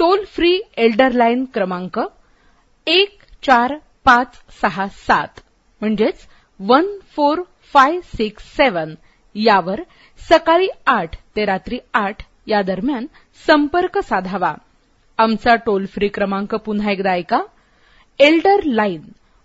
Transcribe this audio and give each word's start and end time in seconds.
Toll 0.00 0.24
free 0.26 0.50
Elder 0.78 1.12
line 1.12 1.44
क्रमांक 1.54 1.98
एक 2.86 3.22
चार 3.42 3.74
पाच 4.04 4.36
सहा 4.60 4.86
सात 4.96 5.40
म्हणजेच 5.80 6.26
one 6.60 6.86
four 7.16 7.42
five 7.72 7.98
six 8.16 8.44
seven 8.56 8.94
यावर 9.36 9.80
सकाळी 10.20 10.68
आठ 10.86 11.16
ते 11.36 11.44
रात्री 11.44 11.78
आठ 11.94 12.22
या 12.46 12.62
दरम्यान 12.62 13.06
संपर्क 13.46 13.98
साधावा. 13.98 14.52
आमचा 15.18 15.54
टोल 15.56 15.86
फ्री 15.86 16.08
क्रमांक 16.08 16.54
पुन्हा 16.54 16.90
एकदा 16.90 17.12
ऐका. 17.12 17.40
Elder 18.20 18.62
line 18.64 19.02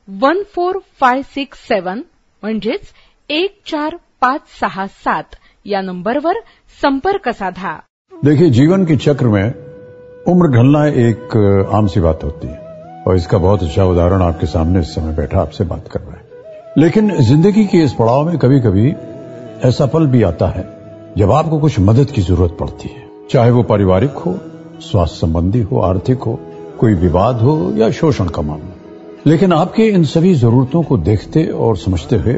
one 0.07 0.43
four 0.55 0.79
five 0.99 1.21
six 1.33 1.67
seven 1.67 2.01
म्हणजेच 2.43 2.93
एक 3.29 3.59
चार 3.65 3.95
पाच 4.21 4.59
सहा 4.59 4.88
सात 4.88 5.35
या 5.65 5.81
नंबरवर 5.81 6.39
संपर्क 6.81 7.29
साधा. 7.29 7.77
देखिए 8.11 8.49
जीवन 8.49 8.85
के 8.85 8.95
चक्र 8.95 9.27
में 9.27 9.62
उम्र 10.27 10.47
ढलना 10.47 10.85
एक 10.85 11.67
आम 11.73 11.88
सी 11.88 11.99
बात 11.99 12.23
होती 12.23 12.47
है। 12.47 12.57
और 13.07 13.16
इसका 13.16 13.38
बहुत 13.38 13.63
अच्छा 13.63 13.85
उदाहरण 13.85 14.21
आपके 14.21 14.45
सामने 14.45 14.79
इस 14.79 14.93
समय 14.95 15.13
बैठा 15.13 15.39
आपसे 15.39 15.63
बात 15.63 15.88
कर 15.88 15.99
रहा 15.99 16.13
है। 16.13 16.21
लेकिन 16.77 17.11
ज़िंदगी 17.21 17.66
के 17.66 17.77
इस 17.77 17.93
पड़ाव 17.93 18.25
में 18.25 18.38
कभी 18.38 18.59
कभी 18.59 18.94
ऐसा 19.63 19.85
पल 19.85 20.07
भी 20.07 20.21
आता 20.23 20.47
है, 20.47 20.66
जब 21.17 21.31
आपको 21.31 21.59
कुछ 21.59 21.79
मदद 21.79 22.11
की 22.11 22.21
ज़रूरत 22.21 22.57
पड़ती 22.59 22.89
है। 22.89 23.03
चाहे 23.31 23.51
वो 23.51 23.63
पारिवारिक 23.63 24.11
हो, 24.11 24.38
स्वास्थ्य 24.81 25.17
संबंधी 25.17 25.61
हो, 25.61 25.79
आर्थिक 25.79 26.23
हो, 26.23 26.39
कोई 26.79 26.94
विवाद 26.94 27.35
हो 27.35 27.73
या 27.75 27.91
शोषण 27.91 28.27
का 28.27 28.41
मामला। 28.41 28.75
लेकिन 29.27 29.53
आपके 29.53 29.88
इन 29.88 30.03
सभी 30.03 30.33
जरूरतों 30.35 30.83
को 30.83 30.97
देखते 30.97 31.45
और 31.45 31.77
समझते 31.77 32.16
हुए, 32.16 32.33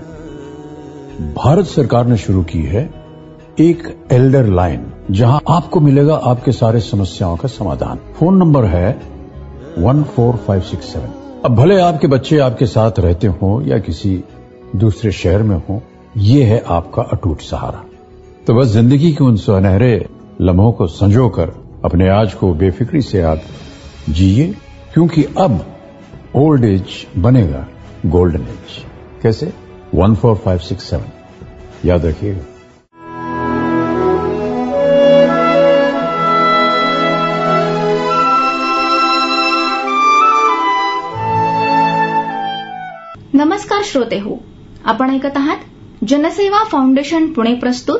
भारत 1.36 1.66
सरकार 1.66 2.06
ने 2.06 2.18
शुरू 2.18 2.44
की 2.44 2.64
है 2.64 2.90
एक 3.60 4.08
एल्डर 4.12 4.46
लाइन। 4.46 4.92
जहाँ 5.12 5.40
आपको 5.50 5.80
मिलेगा 5.80 6.16
आपके 6.26 6.52
सारे 6.52 6.80
समस्याओं 6.80 7.36
का 7.38 7.48
समाधान। 7.48 8.00
फ़ोन 8.16 8.38
नंबर 8.38 8.66
है 8.66 8.90
one 9.78 10.04
four 10.06 10.36
five 10.38 10.62
six 10.62 10.94
seven. 10.94 11.42
अब 11.46 11.56
भले 11.56 11.80
आपके 11.82 12.08
बच्चे 12.08 12.38
आपके 12.38 12.66
साथ 12.66 13.00
रहते 13.00 13.28
हो 13.28 13.62
या 13.62 13.78
किसी 13.80 14.24
दूसरे 14.76 15.12
शहर 15.12 15.44
में 15.44 15.56
हो, 15.58 15.82
ये 16.18 16.44
है 16.44 16.60
आपका 16.68 17.02
अटूट 17.04 17.42
सहारा। 17.42 17.84
तो 18.48 18.54
बस 18.54 18.68
ज़िंदगी 18.68 19.12
के 19.14 19.24
उन 19.24 19.36
सुनहरे 19.36 20.06
लम्हों 20.42 20.72
को 20.72 20.88
संजो 20.88 21.30
कर 21.30 21.54
अपने 21.86 22.10
आज 22.10 22.34
को 22.34 22.54
बेफिक्री 22.54 23.02
से 23.02 23.22
आप 23.22 23.42
जिए, 24.10 24.48
क्योंकि 24.94 25.24
अब 25.38 25.66
ओल्ड 26.36 26.66
एज 26.66 27.06
बनेगा 27.18 27.66
गोल्डन 28.06 28.42
एज। 28.42 28.84
कैसे? 29.24 29.54
One 29.96 30.16
four 30.16 30.36
five 30.36 30.60
six 30.60 30.90
seven. 30.90 31.88
याद 31.88 32.06
रखिएगा। 32.06 32.55
नमस्कार 43.76 43.92
श्रोते 43.92 44.18
हो. 44.20 44.36
आपण 44.86 45.10
ऐकत 45.10 45.38
आहात 45.38 45.58
जनसेवा 46.08 46.64
फाउंडेशन 46.64 47.26
पुणे 47.28 47.54
प्रस्तुत 47.54 48.00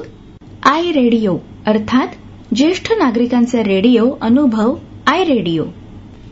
आय 0.64 0.92
रेडिओ 0.92 1.38
अर्थात 1.68 2.08
ज्येष्ठ 2.56 2.92
नागरिकांचे 2.98 3.64
रेडिओ 3.64 4.10
अनुभव 4.22 4.74
आय 5.08 5.24
रेडिओ. 5.24 5.64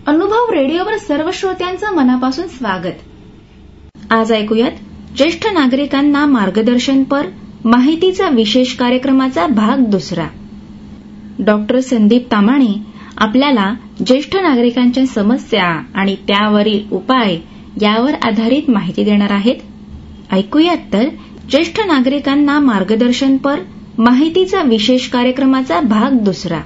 अनुभव 0.07 0.51
रेडिओवर 0.51 0.97
सर्व 0.97 1.29
श्रोत्यांचं 1.33 1.95
मनापासून 1.95 2.47
स्वागत. 2.47 4.11
आज 4.11 4.31
ऐकूयात 4.31 4.71
ज्येष्ठ 5.17 5.47
नागरिकांना 5.53 6.25
मार्गदर्शनपर 6.25 7.27
माहितीचा 7.65 8.29
विशेष 8.29 8.75
कार्यक्रमाचा 8.75 9.47
भाग 9.47 9.85
दुसरा. 9.85 10.27
डॉक्टर 11.39 11.79
संदीप 11.79 12.31
तामाणे 12.31 12.73
आपल्याला 13.17 13.73
ज्येष्ठ 14.05 14.35
नागरिकांच्या 14.35 15.05
समस्या 15.05 15.67
आणि 15.95 16.15
त्यावरील 16.15 16.83
उपाय 16.91 17.37
यावर 17.81 18.13
आधारित 18.13 18.69
माहिती 18.69 19.03
देणार 19.03 19.31
आहेत. 19.31 19.55
ऐकूयात 20.31 20.77
तर 20.93 21.09
ज्येष्ठ 21.49 21.79
नागरिकांना 21.79 22.59
मार्गदर्शनपर 22.59 23.59
माहितीचा 23.97 24.61
विशेष 24.61 25.09
कार्यक्रमाचा 25.09 25.79
भाग 25.79 26.11
दुसरा. 26.11 26.61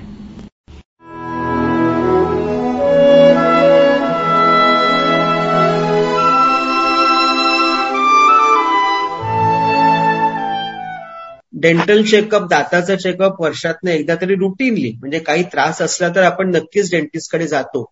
डेंटल 11.53 12.01
चेकअप 12.03 12.41
दाताचा 12.41 12.95
चेकअप 12.95 13.41
वर्षातनं 13.41 13.91
एकदा 13.91 14.15
तरी 14.15 14.35
रुटीनली 14.35 14.91
म्हणजे 14.99 15.19
काही 15.19 15.43
त्रास 15.43 15.81
असला 15.81 16.09
तर 16.09 16.23
आपण 16.23 16.49
नक्कीच 16.49 16.91
डेंटिस्टकडे 16.91 17.47
जातो. 17.47 17.85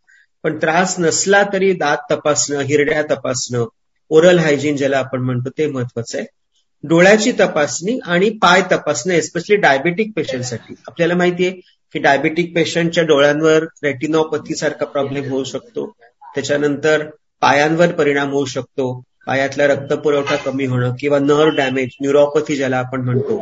पण 0.45 0.57
त्रास 0.57 0.95
नसला 0.99 1.43
तरी 1.53 1.73
दात 1.73 1.97
तपासणं 2.11 2.59
हिरड्या 2.59 3.01
तपासणं 3.01 3.65
ओरल 4.09 4.39
हायजीन 4.39 4.75
ज्याला 4.75 4.97
आपण 4.97 5.21
म्हणतो 5.21 5.49
ते 5.49 5.67
महत्वाचं 5.67 6.17
आहे. 6.17 6.27
डोळ्याची 6.83 7.31
तपासणी 7.31 7.99
आणि 8.05 8.29
पाय 8.29 8.61
तपासणं 8.71 9.13
एस्पेशली 9.13 9.55
डायबेटिक 9.55 10.11
पेशंटसाठी 10.15 10.75
आपल्याला 10.87 11.15
माहितीये 11.15 11.51
की 11.93 11.99
डायबेटिक 11.99 12.55
पेशंटच्या 12.55 13.03
डोळ्यांवर 13.03 13.63
रेटिनोपथी 13.83 14.55
सारखा 14.55 14.85
प्रॉब्लेम 14.85 15.29
होऊ 15.29 15.43
शकतो. 15.43 15.91
त्याच्यानंतर 16.35 17.05
पायांवर 17.41 17.91
परिणाम 17.91 18.31
होऊ 18.31 18.45
शकतो. 18.45 19.01
पायातला 19.27 19.65
रक्त 19.67 19.93
पुरवठा 19.93 20.35
कमी 20.35 20.65
होणं 20.65 20.91
किंवा 20.99 21.19
नर्व 21.19 21.49
डॅमेज 21.49 21.95
न्यूरोपॅथी 22.01 22.55
ज्याला 22.55 22.77
आपण 22.77 23.01
म्हणतो 23.01 23.37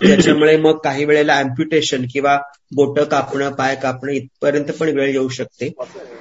त्याच्यामुळे 0.00 0.56
मग 0.56 0.78
काही 0.78 1.04
वेळेला 1.04 1.36
अम्प्युटेशन 1.36 2.04
किंवा 2.12 2.36
बोट 2.74 3.00
कापणं 3.00 3.50
पाय 3.50 3.74
कापणं 3.74 4.12
इथपर्यंत 4.12 4.70
पण 4.80 4.88
वेळ 4.88 5.10
येऊ 5.10 5.28
शकते. 5.28 5.68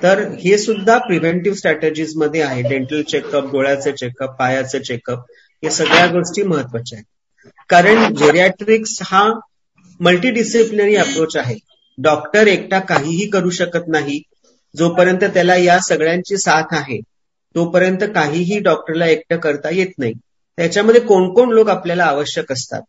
तर 0.03 0.19
हे 0.39 0.57
सुद्धा 0.57 0.97
प्रिव्हेंटिव्ह 0.97 1.57
स्ट्रॅटेजीजमध्ये 1.57 2.41
आहे. 2.41 2.61
डेंटल 2.61 3.01
चेकअप 3.01 3.51
डोळ्याचे 3.51 3.91
चेकअप 3.91 4.35
पायाचं 4.39 4.81
चेकअप 4.81 5.23
या 5.63 5.69
सगळ्या 5.69 6.05
गोष्टी 6.07 6.43
महत्त्वाच्या 6.43 6.97
आहेत. 6.97 7.49
कारण 7.69 8.13
जेरियाट्रिक्स 8.15 8.97
हा 9.01 9.27
मल्टीडिसिप्लिनरी 9.99 10.95
अप्रोच 10.95 11.37
आहे. 11.37 11.55
डॉक्टर 11.97 12.47
एकटा 12.47 12.79
काहीही 12.79 13.29
करू 13.29 13.49
शकत 13.49 13.87
नाही 13.87 14.21
जोपर्यंत 14.75 15.23
त्याला 15.23 15.55
या 15.55 15.79
सगळ्यांची 15.79 16.37
साथ 16.37 16.63
आहे. 16.71 16.99
तोपर्यंत 17.55 18.03
काहीही 18.15 18.59
डॉक्टरला 18.59 19.07
एकटं 19.07 19.37
करता 19.37 19.69
येत 19.69 19.91
नाही. 19.97 20.13
त्याच्यामध्ये 20.57 21.01
कोण 21.01 21.33
कोण 21.33 21.51
लोक 21.51 21.69
आपल्याला 21.69 22.03
आवश्यक 22.03 22.51
असतात? 22.51 22.81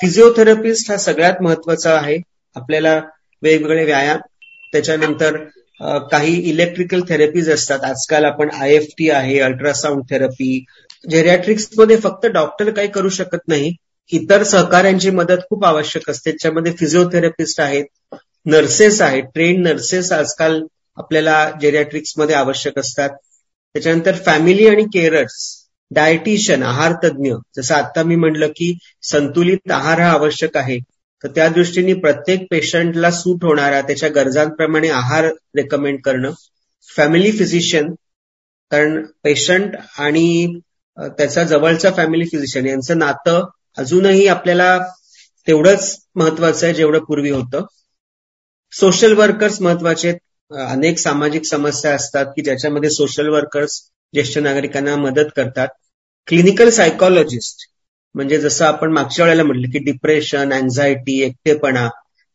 फिजिओथेरपिस्ट 0.00 0.90
हा 0.90 0.96
सगळ्यात 0.96 1.42
महत्त्वाचा 1.42 1.94
आहे. 1.96 2.16
आपल्याला 2.56 3.00
वेगवेगळे 3.42 3.84
व्यायाम 3.84 4.18
त्याच्यानंतर 4.72 5.36
काही 6.10 6.34
इलेक्ट्रिकल 6.50 7.00
थेरपीज 7.08 7.50
असतात. 7.50 7.84
आजकाल 7.84 8.24
आपण 8.24 8.50
आय 8.50 8.74
एफ 8.74 8.86
टी 8.98 9.08
आहे 9.10 9.38
अल्ट्रासाऊंड 9.40 10.02
थेरपी. 10.10 10.64
जेरियाट्रिक्समध्ये 11.10 11.96
फक्त 11.96 12.26
डॉक्टर 12.26 12.70
काही 12.70 12.88
करू 12.88 13.08
शकत 13.08 13.48
नाही. 13.48 13.72
इतर 14.12 14.42
सहकाऱ्यांची 14.42 15.10
मदत 15.10 15.42
खूप 15.48 15.64
आवश्यक 15.64 16.10
असते. 16.10 16.30
त्याच्यामध्ये 16.30 16.72
फिजिओथेरपिस्ट 16.72 17.60
आहेत 17.60 18.14
नर्सेस 18.46 19.00
आहेत 19.00 19.22
ट्रेन 19.34 19.62
नर्सेस 19.62 20.12
आजकाल 20.12 20.62
आपल्याला 20.98 21.50
जेरियाट्रिक्समध्ये 21.60 22.34
आवश्यक 22.34 22.78
असतात. 22.78 23.10
त्याच्यानंतर 23.74 24.16
फॅमिली 24.26 24.66
आणि 24.68 24.84
केअरर्स 24.84 25.34
डायटिशियन 25.90 26.62
आहार 26.62 26.92
तज्ज्ञ 27.04 27.32
जसं 27.56 27.74
आता 27.74 28.02
मी 28.02 28.16
म्हटलं 28.16 28.48
की 28.48 28.72
संतुलित 29.02 29.70
आहार 29.70 30.00
हा 30.00 30.10
आवश्यक 30.10 30.56
आहे. 30.56 30.78
तर 31.24 31.28
त्या 31.28 31.48
दृष्टीने 31.48 31.94
प्रत्येक 31.94 32.46
पेशंटला 32.50 33.10
सूट 33.10 33.44
होणारा 33.44 33.80
त्याच्या 33.80 34.08
गरजांप्रमाणे 34.08 34.88
आहार 34.90 35.24
रेकमेंड 35.56 35.98
करणं. 36.04 36.30
फॅमिली 36.88 37.30
फिजिशियन 37.32 37.92
कारण 38.72 39.02
पेशंट 39.24 39.76
आणि 39.98 40.58
त्याचा 40.98 41.44
जवळचा 41.44 41.90
फॅमिली 41.90 42.24
फिजिशियन 42.24 42.66
यांचं 42.66 42.98
नातं 42.98 43.44
अजूनही 43.78 44.26
आपल्याला 44.26 44.78
तेवढंच 45.46 45.96
महत्वाचं 46.14 46.66
आहे 46.66 46.74
जेवढं 46.74 47.04
पूर्वी 47.04 47.30
होतं. 47.30 47.64
सोशल 48.72 49.12
वर्कर्स 49.12 49.60
महत्त्वाचे 49.60 50.12
अनेक 50.58 50.98
सामाजिक 50.98 51.44
समस्या 51.44 51.94
असतात 51.94 52.26
की 52.26 52.42
ज्याच्यामध्ये 52.42 52.90
सोशल 52.90 53.28
वर्कर्स 53.28 53.80
ज्येष्ठ 54.14 54.38
नागरिकांना 54.38 54.96
मदत 54.96 55.30
करतात. 55.36 55.68
क्लिनिकल 56.26 56.70
सायकोलॉजिस्ट 56.70 57.68
म्हणजे 58.14 58.38
जसं 58.38 58.64
आपण 58.64 58.92
मागच्या 58.92 59.24
वेळेला 59.24 59.42
म्हटलं 59.42 59.70
की 59.70 59.78
डिप्रेशन 59.78 60.52
अँझायटी 60.52 61.20
एकटेपणा 61.22 61.88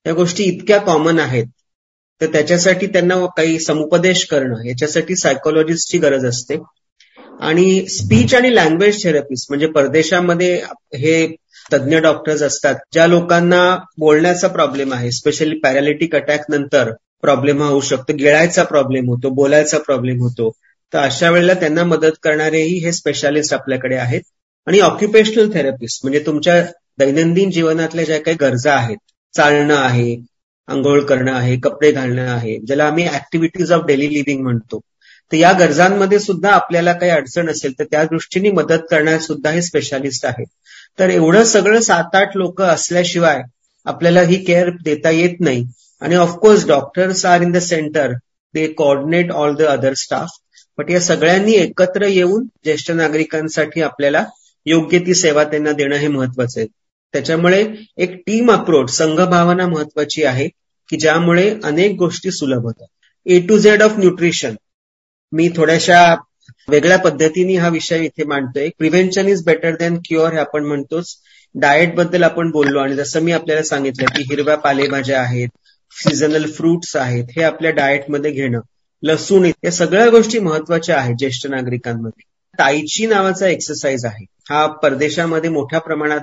या 0.05 0.13
गोष्टी 0.13 0.43
इतक्या 0.43 0.77
कॉमन 0.77 1.19
आहेत. 1.19 1.45
तर 2.21 2.25
त्याच्यासाठी 2.25 2.87
त्यांना 2.87 3.25
काही 3.25 3.59
समुपदेश 3.59 4.25
करणं 4.25 4.65
याच्यासाठी 4.65 5.15
सायकोलॉजिस्टची 5.15 5.97
गरज 5.97 6.25
असते. 6.25 6.57
आणि 7.39 7.85
स्पीच 7.87 8.35
आणि 8.35 8.55
लँग्वेज 8.55 9.03
थेरपिस्ट 9.03 9.45
म्हणजे 9.49 9.67
परदेशामध्ये 9.67 10.55
हे 10.95 11.35
तज्ज्ञ 11.73 11.97
डॉक्टर्स 11.97 12.41
असतात 12.41 12.75
ज्या 12.91 13.07
लोकांना 13.07 13.77
बोलण्याचा 13.97 14.47
प्रॉब्लेम 14.47 14.93
आहे 14.93 15.11
स्पेशली 15.11 15.59
पॅरालिटिक 15.59 16.15
अटॅक 16.15 16.41
नंतर. 16.49 16.91
प्रॉब्लेम 17.21 17.61
होऊ 17.63 17.81
शकतो 17.81 18.13
गिळायचा 18.13 18.63
प्रॉब्लेम 18.63 19.09
होतो 19.09 19.29
बोलायचा 19.29 19.77
प्रॉब्लेम 19.77 20.19
होतो 20.19 20.51
तर 20.93 20.99
अशा 20.99 21.29
वेळेला 21.29 21.53
त्यांना 21.53 21.83
मदत 21.83 22.17
करणारेही 22.23 22.77
हे 22.77 22.91
स्पेशालिस्ट 22.91 23.53
आपल्याकडे 23.53 23.95
आहेत. 23.95 24.21
आणि 24.67 24.79
ऑक्युपेशनल 24.79 25.53
थेरपिस्ट 25.53 25.99
म्हणजे 26.03 26.19
तुमच्या 26.25 26.61
दैनंदिन 26.99 27.51
जीवनातल्या 27.51 28.05
ज्या 28.05 28.19
काही 28.19 28.37
गरजा 28.41 28.73
आहेत 28.73 28.97
चालणं 29.33 29.75
आहे 29.75 30.15
आंघोळ 30.67 31.01
करणं 31.01 31.33
आहे 31.33 31.57
कपडे 31.57 31.91
घालणं 31.91 32.31
आहे 32.31 32.57
ज्याला 32.59 32.85
आम्ही 32.85 33.07
ऍक्टिव्हिटीज 33.07 33.71
ऑफ 33.71 33.85
डेली 33.85 34.13
लिव्हिंग 34.13 34.43
म्हणतो 34.43 34.79
तर 35.31 35.37
या 35.37 35.51
गरजांमध्ये 35.51 36.19
सुद्धा 36.19 36.51
आपल्याला 36.51 36.93
काही 36.93 37.11
अडचण 37.11 37.49
असेल 37.49 37.73
तर 37.79 37.83
त्या 37.83 38.03
दृष्टीने 38.03 38.51
मदत 38.51 38.83
करणार 38.91 39.17
सुद्धा 39.19 39.49
हे 39.49 39.61
स्पेशालिस्ट 39.61 40.25
आहेत. 40.25 40.45
तर 40.99 41.09
एवढं 41.09 41.43
सगळं 41.43 41.79
सात 41.79 42.15
आठ 42.15 42.37
लोक 42.37 42.61
असल्याशिवाय 42.61 43.41
आपल्याला 43.85 44.21
ही 44.21 44.43
केअर 44.43 44.69
देता 44.83 45.09
येत 45.09 45.35
नाही. 45.39 45.65
आणि 46.01 46.15
of course 46.15 46.65
doctors 46.67 47.25
are 47.25 47.41
in 47.41 47.51
the 47.51 47.57
centre 47.57 48.13
they 48.53 48.67
coordinate 48.73 49.31
all 49.31 49.55
the 49.55 49.61
other 49.61 49.93
staff 49.93 50.29
but 50.77 50.89
या 50.91 50.99
सगळ्यांनी 51.01 51.53
एकत्र 51.53 52.05
येऊन 52.05 52.43
ज्येष्ठ 52.63 52.91
नागरिकांसाठी 52.91 53.81
आपल्याला 53.81 54.23
योग्य 54.65 54.99
ती 54.99 55.13
सेवा 55.13 55.43
त्यांना 55.43 55.71
देणं 55.71 55.95
हे 55.95 56.07
महत्वाचं 56.07 56.59
आहे. 56.59 56.67
त्याच्यामुळे 57.13 57.65
एक 57.97 58.15
टीम 58.27 58.51
अप्रोच 58.51 58.91
संघभावना 58.91 59.67
महत्वाची 59.67 60.23
आहे 60.23 60.47
की 60.89 60.97
ज्यामुळे 60.97 61.49
अनेक 61.63 61.95
गोष्टी 61.97 62.31
सुलभ 62.31 62.63
होतात. 62.63 62.87
A 63.25 63.39
to 63.39 63.57
Z 63.57 63.81
of 63.83 63.97
nutrition 63.97 64.55
मी 65.33 65.49
थोड्याशा 65.55 66.01
वेगळ्या 66.69 66.97
पद्धतीने 66.97 67.55
हा 67.55 67.69
विषय 67.69 68.03
इथे 68.05 68.23
मांडतोय. 68.23 68.69
Prevention 68.77 69.27
is 69.27 69.43
better 69.45 69.75
than 69.75 69.97
cure 70.05 70.33
हे 70.33 70.39
आपण 70.39 70.65
म्हणतोच. 70.65 71.15
डाएटबद्दल 71.55 72.23
आपण 72.23 72.51
बोललो 72.51 72.79
आणि 72.79 72.95
जसं 72.95 73.21
मी 73.21 73.31
आपल्याला 73.31 73.63
सांगितलं 73.63 74.15
की 74.15 74.23
हिरव्या 74.23 74.55
पालेभाज्या 74.57 75.21
आहेत 75.21 75.49
सीझनल 76.03 76.51
फ्रुट्स 76.51 76.95
आहेत 76.95 77.25
हे 77.37 77.43
आपल्या 77.43 77.71
डाएटमध्ये 77.71 78.31
घेणं 78.31 78.59
लसूण 79.03 79.51
या 79.63 79.71
सगळ्या 79.71 80.09
गोष्टी 80.09 80.39
महत्त्वाच्या 80.39 80.97
आहेत 80.97 81.15
ज्येष्ठ 81.19 81.47
नागरिकांमध्ये. 81.47 82.23
ताईची 82.59 83.05
नावाचा 83.05 83.47
एक्सरसाइज 83.47 84.05
आहे. 84.05 84.25
हा 84.49 84.65
परदेशामध्ये 84.67 85.49
मोठ्या 85.49 85.79
प्रमाणात 85.79 86.19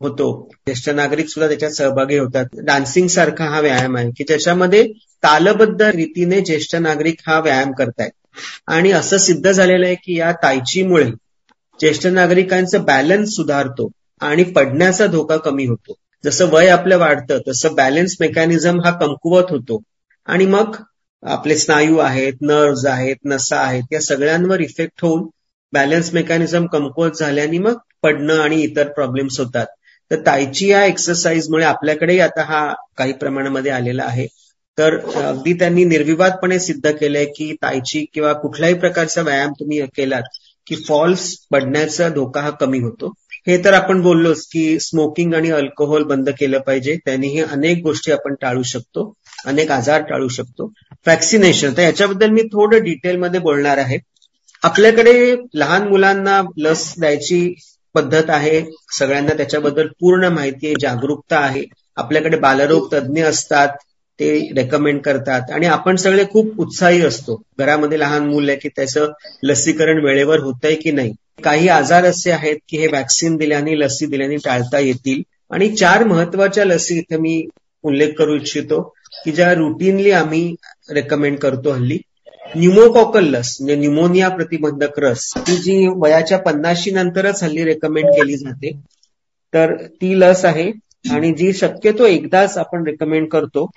होतो. 0.00 0.48
ज्येष्ठ 0.66 0.88
नागरिक 0.90 1.28
सुद्धा 1.28 1.48
त्याच्यात 1.48 1.70
सहभागी 1.70 2.18
होतात. 2.18 2.44
डान्सिंग 2.54 3.06
सारखा 3.06 3.44
हा 3.44 3.60
व्यायाम 3.60 3.96
आहे 3.96 4.10
की 4.10 4.24
ज्याच्यामध्ये 4.24 4.92
तालबद्ध 5.22 5.82
रीतीने 5.82 6.40
ज्येष्ठ 6.40 6.76
नागरिक 6.76 7.16
हा 7.26 7.40
व्यायाम 7.40 7.72
करतायत. 7.72 8.10
आणि 8.66 8.90
असं 8.90 9.16
सिद्ध 9.16 9.52
झालेलं 9.52 9.86
आहे 9.86 9.94
की 9.94 10.18
या 10.18 10.32
तायचीमुळे 10.32 11.10
ज्येष्ठ 11.80 12.06
नागरिकांचा 12.06 12.78
बॅलन्स 12.78 13.28
सुधारतो 13.28 13.90
आणि 14.20 14.42
पडण्याचा 14.44 15.06
धोका 15.06 15.36
कमी 15.36 15.66
होतो. 15.66 15.94
जसं 16.26 16.48
वय 16.50 16.68
आपलं 16.68 16.98
वाढतं 16.98 17.38
तसं 17.48 17.74
बॅलन्स 17.74 18.16
मेकॅनिझम 18.20 18.80
हा 18.80 18.90
कमकुवत 18.90 19.50
होतो. 19.50 19.82
आणि 20.28 20.46
मग 20.46 20.76
आपले 21.22 21.56
स्नायू 21.56 21.98
आहेत 21.98 22.32
नर्व्ज 22.42 22.86
आहेत 22.86 23.16
नसा 23.24 23.60
आहेत 23.60 23.92
या 23.92 24.00
सगळ्यांवर 24.00 24.60
इफेक्ट 24.60 25.02
होऊन 25.02 25.26
बॅलन्स 25.72 26.12
मेकॅनिझम 26.14 26.66
कमकुवत 26.66 27.18
झाल्याने 27.18 27.58
मग 27.58 27.76
पडणं 28.02 28.40
आणि 28.40 28.60
इतर 28.62 28.88
प्रॉब्लेम्स 28.88 29.40
होतात. 29.40 29.66
तर 30.10 30.16
तायची 30.26 30.68
या 30.68 30.84
एक्सरसाइजमुळे 30.84 31.64
आपल्याकडेही 31.64 32.20
आता 32.20 32.42
हा 32.42 32.72
काही 32.96 33.12
प्रमाणामध्ये 33.12 33.70
आलेला 33.72 34.04
आहे. 34.04 34.26
तर 34.78 34.98
अगदी 35.14 35.52
त्यांनी 35.52 35.84
निर्विवादपणे 35.84 36.58
सिद्ध 36.58 36.90
केलंय 36.90 37.24
की 37.24 37.52
तायची 37.62 38.04
किंवा 38.14 38.32
कुठल्याही 38.32 38.74
प्रकारचा 38.74 39.22
व्यायाम 39.22 39.52
तुम्ही 39.52 39.80
केलात 39.96 40.22
की 40.66 40.76
फॉल्स 40.76 41.34
पडण्याचा 41.50 42.08
धोका 42.08 42.40
हा 42.40 42.50
कमी 42.50 42.78
होतो. 42.78 43.12
हे 43.46 43.64
तर 43.64 43.72
आपण 43.72 44.00
बोललोच 44.00 44.46
की 44.46 44.80
स्मोकिंग 44.80 45.34
आणि 45.34 45.50
अल्कोहोल 45.50 46.02
बंद 46.02 46.30
केलं 46.30 46.58
पाहिजे. 46.58 46.96
त्यांनीही 47.04 47.40
अनेक 47.40 47.82
गोष्टी 47.82 48.12
आपण 48.12 48.34
टाळू 48.40 48.62
शकतो 48.62 49.14
अनेक 49.46 49.70
आजार 49.70 50.02
टाळू 50.02 50.28
शकतो. 50.28 50.72
वॅक्सिनेशन 51.06 51.72
तर 51.76 51.82
याच्याबद्दल 51.82 52.30
मी 52.30 52.42
थोडं 52.42 52.82
डिटेलमध्ये 52.82 53.40
बोलणार 53.40 53.78
आहे. 53.78 53.98
आपल्याकडे 54.62 55.36
लहान 55.54 55.88
मुलांना 55.88 56.42
लस 56.56 56.94
द्यायची 56.98 57.54
पद्धत 57.94 58.24
आहे. 58.28 58.62
सगळ्यांना 58.98 59.34
त्याच्याबद्दल 59.34 59.86
पूर्ण 60.00 60.24
माहिती 60.24 60.66
आहे 60.66 60.74
जागरूकता 60.80 61.38
आहे. 61.38 61.64
आपल्याकडे 61.96 62.36
बालरोग 62.36 62.94
तज्ज्ञ 62.94 63.24
असतात 63.24 63.68
ते 64.20 64.48
रेकमेंड 64.56 65.00
करतात. 65.00 65.50
आणि 65.50 65.66
आपण 65.66 65.96
सगळे 65.96 66.24
खूप 66.30 66.60
उत्साही 66.60 67.02
असतो. 67.02 67.42
घरामध्ये 67.58 68.00
लहान 68.00 68.26
मुलं 68.26 68.50
आहे 68.50 68.60
की 68.60 68.68
त्याचं 68.68 69.12
लसीकरण 69.42 70.04
वेळेवर 70.04 70.38
होतंय 70.40 70.74
की 70.74 70.90
नाही? 70.90 71.12
काही 71.44 71.68
आजार 71.68 72.04
असे 72.04 72.30
आहेत 72.30 72.56
की 72.68 72.78
हे 72.78 72.86
वॅक्सिन 72.86 73.36
दिल्याने 73.36 73.78
लसी 73.78 74.06
दिल्याने 74.06 74.36
टाळता 74.36 74.78
येतील. 74.78 75.22
आणि 75.50 75.68
चार 75.76 76.04
महत्त्वाच्या 76.04 76.64
लसी 76.64 76.98
इथे 76.98 77.16
मी 77.16 77.46
उल्लेख 77.82 78.12
करू 78.18 78.34
इच्छितो 78.36 78.80
की 79.24 79.32
ज्या 79.32 79.52
रुटीनली 79.54 80.10
आम्ही 80.10 80.54
रेकमेंड 80.90 81.38
करतो 81.38 81.70
हल्ली. 81.70 81.98
न्युमोकॉकल 82.56 83.24
लस 83.24 83.56
म्हणजे 83.60 83.76
न्युमोनिया 83.76 84.28
प्रतिबंधक 84.28 84.98
रस 84.98 85.32
ती 85.36 85.56
जी 85.56 85.86
वयाच्या 85.96 86.38
पन्नाशी 86.38 86.90
नंतरच 86.90 87.42
हल्ली 87.42 87.64
रेकमेंड 87.64 88.08
केली 88.08 88.36
जाते. 88.36 88.70
तर 89.54 89.74
ती 89.76 90.20
लस 90.20 90.44
आहे 90.44 90.70
आणि 91.10 91.32
जी 91.32 91.52
शक्यतो 91.52 92.06
एकदाच 92.06 92.58
आपण 92.58 92.86
रेकमेंड 92.86 93.28
करतो. 93.28 93.70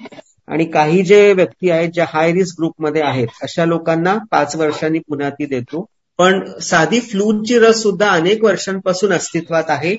आणि 0.47 0.65
काही 0.65 1.03
जे 1.03 1.33
व्यक्ती 1.33 1.69
आहेत 1.69 1.89
ज्या 1.93 2.05
हाय 2.07 2.31
रिस्क 2.31 2.55
ग्रुपमध्ये 2.59 3.01
आहेत 3.01 3.27
अशा 3.41 3.65
लोकांना 3.65 4.17
पाच 4.31 4.55
वर्षांनी 4.55 4.99
पुन्हा 4.99 5.29
ती 5.29 5.45
देतो. 5.45 5.85
पण 6.19 6.43
साधी 6.61 6.99
फ्लूची 6.99 7.59
रस 7.59 7.81
सुद्धा 7.81 8.09
अनेक 8.09 8.43
वर्षांपासून 8.43 9.13
अस्तित्वात 9.13 9.63
आहे 9.67 9.95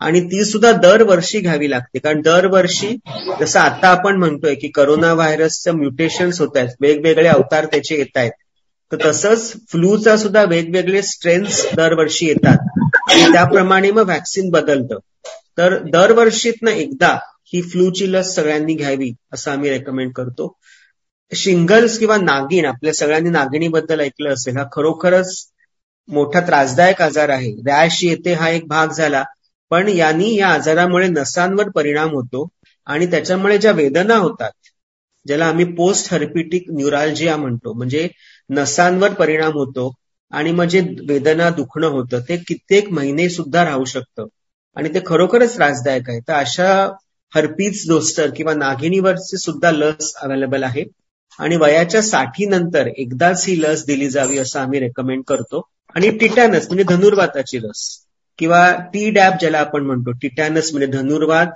आणि 0.00 0.20
ती 0.20 0.44
सुद्धा 0.44 0.72
दरवर्षी 0.72 1.40
घ्यावी 1.40 1.70
लागते. 1.70 1.98
कारण 1.98 2.20
दरवर्षी 2.20 2.96
जसं 3.40 3.60
आता 3.60 3.88
आपण 3.88 4.16
म्हणतोय 4.16 4.54
की 4.54 4.68
करोना 4.68 5.12
व्हायरसचं 5.12 5.72
म्युटेशन्स 5.72 6.40
होत 6.40 6.56
आहेत 6.56 6.68
वेगवेगळे 6.80 7.28
अवतार 7.28 7.66
त्याचे 7.66 7.96
येत 7.96 8.16
आहेत 8.16 8.32
तर 8.92 8.96
तसंच 9.04 9.52
फ्लूचा 9.70 10.16
सुद्धा 10.16 10.44
वेगवेगळे 10.44 11.02
स्ट्रेन्स 11.02 11.66
दरवर्षी 11.76 12.26
येतात. 12.26 12.56
आणि 13.10 13.32
त्याप्रमाणे 13.32 13.90
मग 13.90 14.04
व्हॅक्सिन 14.04 14.50
बदलतं. 14.50 14.98
तर 15.58 15.78
दरवर्षीतनं 15.82 16.70
एकदा 16.70 17.18
ही 17.44 17.62
फ्लूची 17.62 18.12
लस 18.12 18.34
सगळ्यांनी 18.34 18.74
घ्यावी 18.74 19.10
असं 19.32 19.50
आम्ही 19.50 19.70
रेकमेंड 19.70 20.12
करतो. 20.12 20.52
शिंगल्स 21.32 21.98
किंवा 21.98 22.16
नागिण 22.16 22.64
आपल्या 22.64 22.92
सगळ्यांनी 22.94 23.30
नागिणीबद्दल 23.30 24.00
ऐकलं 24.00 24.32
असेल 24.32 24.56
हा 24.56 24.64
खरोखरच 24.72 25.46
मोठा 26.08 26.40
त्रासदायक 26.40 27.02
आजार 27.02 27.28
आहे. 27.28 27.52
रॅश 27.66 28.04
येते 28.04 28.32
हा 28.32 28.48
एक 28.50 28.66
भाग 28.68 28.88
झाला 28.88 29.24
पण 29.70 29.88
यांनी 29.88 30.34
या 30.36 30.48
आजारामुळे 30.48 31.08
नसांवर 31.08 31.68
परिणाम 31.68 32.10
होतो 32.10 32.48
आणि 32.86 33.06
त्याच्यामुळे 33.06 33.58
ज्या 33.58 33.72
वेदना 33.72 34.16
होतात 34.16 34.50
ज्याला 35.26 35.46
आम्ही 35.46 35.64
पोस्ट 35.74 36.12
हर्पिटिक 36.14 36.64
न्यूरालजिया 36.70 37.36
म्हणतो 37.36 37.72
म्हणजे 37.72 38.08
नसांवर 38.50 39.12
परिणाम 39.12 39.52
होतो 39.52 39.92
आणि 40.32 40.52
मग 40.52 40.64
जे 40.64 40.80
वेदना 41.08 41.50
दुखणं 41.50 41.86
होतं 41.86 42.20
ते 42.20 42.36
कित्येक 42.36 42.90
महिने 42.92 43.28
सुद्धा 43.28 43.64
राहू 43.64 43.84
शकतं. 43.84 44.26
आणि 44.76 44.88
ते 44.88 45.00
खरोखरच 45.06 45.56
त्रासदायक 45.56 46.10
आहे. 46.10 46.20
तर 46.20 46.32
अशा 46.32 46.68
हर्पीज 47.34 47.88
दोस्टर 47.88 48.30
किंवा 48.36 48.54
नागिणीवरची 48.54 49.36
सुद्धा 49.36 49.70
लस 49.70 50.14
अवेलेबल 50.16 50.62
आहे. 50.62 50.84
आणि 51.38 51.56
वयाच्या 51.56 52.02
साठी 52.02 52.46
नंतर 52.46 52.86
एकदाच 52.86 53.44
ही 53.48 53.62
लस 53.62 53.84
दिली 53.86 54.08
जावी 54.10 54.38
असं 54.38 54.60
आम्ही 54.60 54.80
रेकमेंड 54.80 55.22
करतो. 55.28 55.68
आणि 55.94 56.10
टिटॅनस 56.10 56.66
म्हणजे 56.66 56.84
धनुर्वाताची 56.84 57.58
लस 57.62 57.82
किंवा 58.38 58.76
टी 58.92 59.10
डॅब 59.10 59.34
ज्याला 59.40 59.58
आपण 59.58 59.84
म्हणतो 59.84 60.12
टिटॅनस 60.12 60.72
म्हणजे 60.72 60.86
धनुर्वात 60.98 61.46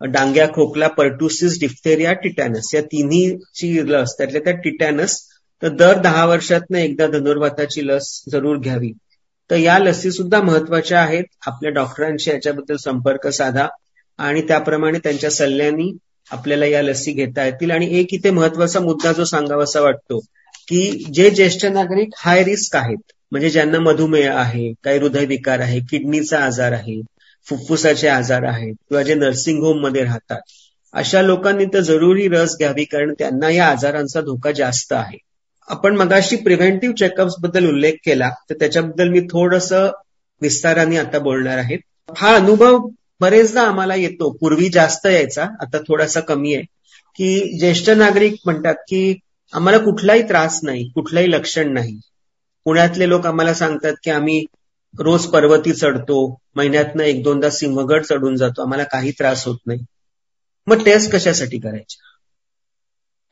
डांग्या 0.00 0.46
खोकला 0.48 0.88
पर्टुसिस 0.88 1.60
डिफ्थेरिया 1.60 2.12
टिटॅनस 2.12 2.74
या 2.74 2.80
तिन्हीची 2.82 3.92
लस 3.92 4.14
त्यातल्या 4.18 4.40
त्या 4.44 4.52
टिटॅनस 4.52 5.18
तर 5.62 5.68
दर 5.68 5.98
दहा 5.98 6.24
वर्षातनं 6.26 6.78
एकदा 6.78 7.06
धनुर्वाताची 7.06 7.86
लस 7.86 8.22
जरूर 8.32 8.56
घ्यावी. 8.56 8.92
तर 9.50 9.56
या 9.56 9.78
लसी 9.78 10.10
सुद्धा 10.10 10.40
महत्त्वाच्या 10.42 11.00
आहेत. 11.00 11.24
आपल्या 11.46 11.70
डॉक्टरांशी 11.70 12.30
याच्याबद्दल 12.30 12.76
संपर्क 12.76 13.26
साधा. 13.26 13.66
आणि 14.18 14.42
त्याप्रमाणे 14.42 14.98
त्यांच्या 14.98 15.30
सल्ल्यांनी 15.30 15.96
आपल्याला 16.30 16.66
या 16.66 16.82
लसी 16.82 17.12
घेता 17.12 17.44
येतील. 17.44 17.70
आणि 17.70 17.88
एक 18.00 18.14
इथे 18.14 18.30
महत्त्वाचा 18.30 18.80
मुद्दा 18.80 19.12
जो 19.12 19.24
सांगावासा 19.24 19.80
वाटतो 19.80 20.18
की 20.68 21.04
जे 21.14 21.28
ज्येष्ठ 21.30 21.64
नागरिक 21.66 22.08
हाय 22.16 22.42
रिस्क 22.44 22.76
आहेत 22.76 23.12
म्हणजे 23.32 23.50
ज्यांना 23.50 23.78
मधुमेह 23.78 24.32
आहे 24.32 24.72
काही 24.84 24.98
हृदयविकार 24.98 25.60
आहे 25.60 25.80
किडनीचा 25.80 26.38
आजार 26.38 26.72
आहे 26.72 27.00
फुफ्फुसाचे 27.46 28.08
आजार 28.08 28.42
आहेत 28.42 28.74
किंवा 28.88 29.02
जे 29.02 29.14
नर्सिंग 29.14 29.62
होममध्ये 29.62 30.04
राहतात 30.04 30.40
अशा 30.94 31.22
लोकांनी 31.22 31.64
तर 31.64 31.80
जरुरी 31.80 32.28
रस 32.28 32.56
घ्यावी 32.58 32.84
कारण 32.84 33.12
त्यांना 33.18 33.50
या 33.50 33.66
आजारांचा 33.66 34.20
धोका 34.20 34.52
जास्त 34.52 34.92
आहे. 34.92 35.18
आपण 35.68 35.96
मगाशी 35.96 36.36
प्रिव्हेंटिव्ह 36.36 36.94
चेकअप्सबद्दल 36.94 37.68
उल्लेख 37.68 37.92
केला 38.04 38.30
तर 38.50 38.54
त्याच्याबद्दल 38.54 39.08
मी 39.08 39.20
थोडस 39.20 39.72
विस्ताराने 40.42 40.96
आता 40.96 41.18
बोलणार 41.18 41.58
आहे. 41.58 41.76
हा 42.16 42.34
अनुभव 42.34 42.78
बरेचदा 43.20 43.62
आम्हाला 43.62 43.94
येतो. 43.94 44.32
पूर्वी 44.32 44.68
जास्त 44.68 45.06
यायचा 45.06 45.42
आता 45.42 45.78
थोडासा 45.78 46.20
कमी 46.20 46.54
आहे. 46.54 46.64
की 47.16 47.58
ज्येष्ठ 47.58 47.90
नागरिक 47.90 48.34
म्हणतात 48.44 48.74
की 48.74 49.18
आम्हाला 49.52 49.78
कुठलाही 49.78 50.22
त्रास 50.22 50.60
नाही 50.62 50.88
कुठलंही 50.88 51.30
लक्षण 51.30 51.72
नाही. 51.72 52.00
पुण्यातले 52.64 53.08
लोक 53.08 53.26
आम्हाला 53.26 53.54
सांगतात 53.54 53.92
की 54.04 54.10
आम्ही 54.10 54.44
रोज 54.98 55.26
पर्वती 55.26 55.72
चढतो 55.72 56.40
महिन्यातनं 56.54 57.02
एक 57.02 57.22
दोनदा 57.22 57.50
सिंहगड 57.50 58.04
चढून 58.04 58.36
जातो 58.36 58.62
आम्हाला 58.62 58.84
काही 58.84 59.10
त्रास 59.10 59.46
होत 59.46 59.58
नाही. 59.66 59.80
मग 60.66 60.84
टेस्ट 60.84 61.12
कशासाठी 61.12 61.58
करायच्या? 61.58 62.04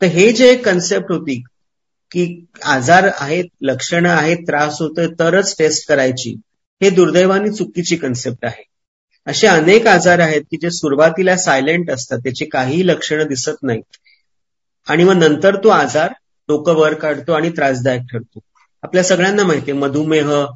तर 0.02 0.06
हे 0.06 0.32
जे 0.32 0.56
कन्सेप्ट 0.56 1.12
होती 1.12 1.42
की 2.10 2.44
आजार 2.64 3.10
आहेत 3.18 3.44
लक्षणं 3.60 4.08
आहेत 4.08 4.36
त्रास 4.36 4.80
होतोय 4.80 5.06
तरच 5.18 5.56
टेस्ट 5.58 5.88
करायची 5.88 6.30
हे 6.82 6.90
दुर्दैवानी 6.90 7.50
चुकीची 7.50 7.96
कन्सेप्ट 7.96 8.44
आहे. 8.44 8.64
असे 9.26 9.46
अनेक 9.46 9.86
आजार 9.86 10.18
आहेत 10.18 10.42
की 10.42 10.56
जे 10.56 10.70
सुरुवातीला 10.70 11.36
सायलेंट 11.36 11.90
असतात 11.90 12.18
त्याची 12.18 12.44
काहीही 12.44 12.86
लक्षणं 12.86 13.26
दिसत 13.26 13.62
नाहीत. 13.62 13.96
आणि 14.86 15.04
मग 15.04 15.12
नंतर 15.12 15.56
तो 15.56 15.68
आजार 15.68 16.12
डोकं 16.48 16.74
वर 16.74 16.94
काढतो 16.94 17.32
आणि 17.32 17.50
त्रासदायक 17.50 18.02
ठरतो. 18.12 18.38
आपल्या 18.82 19.02
सगळ्यांना 19.04 19.44
माहिती 19.44 19.70
आहे 19.70 19.80
मधुमेह 19.80 20.46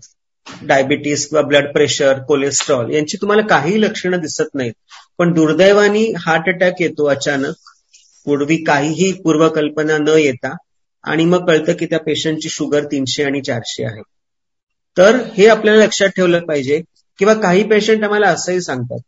डायबिटीस 0.62 1.29
किंवा 1.29 1.43
ब्लड 1.43 1.73
प्रेशर 1.73 2.19
कोलेस्ट्रॉल 2.19 2.95
यांची 2.95 3.17
तुम्हाला 3.17 3.43
काही 3.43 3.83
लक्षणं 3.83 4.21
दिसत 4.21 4.55
नाहीत. 4.55 4.73
पण 5.19 5.33
दुर्दैवानी 5.33 6.12
हार्ट 6.19 6.49
अटॅक 6.49 6.75
येतो 6.81 7.05
अचानक. 7.05 7.55
पूर्वी 8.25 8.57
काहीही 8.57 9.12
पूर्वकल्पना 9.12 9.99
न 9.99 10.09
येता. 10.09 10.57
आणि 11.05 11.25
मग 11.25 11.47
कळतं 11.47 11.73
की 11.73 11.87
त्या 11.87 11.99
पेशंटची 11.99 12.49
शुगर 12.49 12.85
तीनशे 12.85 13.25
आणि 13.25 13.41
चारशे 13.41 13.85
आहे. 13.85 14.03
तर 14.97 15.17
हे 15.17 15.47
आपल्याला 15.47 15.85
लक्षात 15.85 16.09
ठेवलं 16.09 16.41
पाहिजे 16.41 16.83
किंवा 17.21 17.35
काही 17.35 17.69
पेशंट 17.69 18.05
आम्हाला 18.05 18.29
असंही 18.29 18.61
सांगतात. 18.61 18.99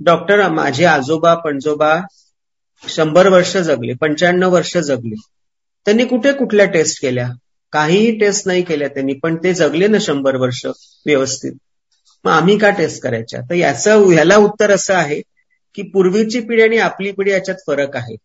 डॉक्टर 0.00 0.48
माझे 0.48 0.84
आजोबा 0.84 1.34
पणजोबा 1.34 2.00
शंभर 2.88 3.28
वर्ष 3.28 3.56
जगले 3.56 3.94
पंच्याण्णव 3.94 4.52
वर्ष 4.52 4.76
जगले. 4.76 5.14
त्यांनी 5.86 6.04
कुठे 6.04 6.32
कुठल्या 6.32 6.66
टेस्ट 6.66 7.02
केल्या? 7.02 7.28
काहीही 7.72 8.18
टेस्ट 8.18 8.46
नाही 8.46 8.62
केल्या 8.62 8.88
त्यांनी 8.88 9.12
पण 9.12 9.36
ते 9.36 9.54
जगले 9.54 9.86
ना 9.86 9.98
शंभर 10.00 10.36
वर्ष 10.36 10.66
व्यवस्थित. 11.06 11.52
मग 12.24 12.30
आम्ही 12.32 12.58
का 12.58 12.70
टेस्ट 12.70 13.02
करायच्या? 13.02 13.40
तर 13.40 13.54
याचं 13.54 14.04
ह्याला 14.12 14.36
उत्तर 14.36 14.70
असं 14.70 14.94
आहे 14.94 15.20
की 15.74 15.82
पूर्वीची 15.82 16.40
पिढी 16.40 16.62
आणि 16.62 16.78
आपली 16.78 17.12
पिढी 17.12 17.30
याच्यात 17.30 17.56
फरक 17.66 17.96
आहे. 17.96 18.16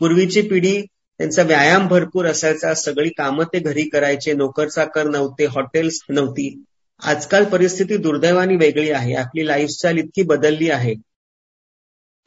पूर्वीची 0.00 0.42
पिढी 0.42 0.82
त्यांचा 1.18 1.42
व्यायाम 1.42 1.88
भरपूर 1.88 2.26
असायचा 2.26 2.74
सगळी 2.74 3.08
कामं 3.08 3.44
ते 3.44 3.58
घरी 3.58 3.82
करायचे 3.82 4.32
नोकर 4.32 4.68
चाकर 4.68 5.04
नव्हते 5.04 5.44
हॉटेल्स 5.44 6.00
नव्हती. 6.08 6.62
आजकाल 7.02 7.44
परिस्थिती 7.44 7.96
दुर्दैवानी 7.96 8.56
वेगळी 8.56 8.90
आहे. 8.90 9.14
आपली 9.14 9.46
लाईफस्टाईल 9.46 9.98
इतकी 9.98 10.22
बदलली 10.22 10.70
आहे. 10.70 10.94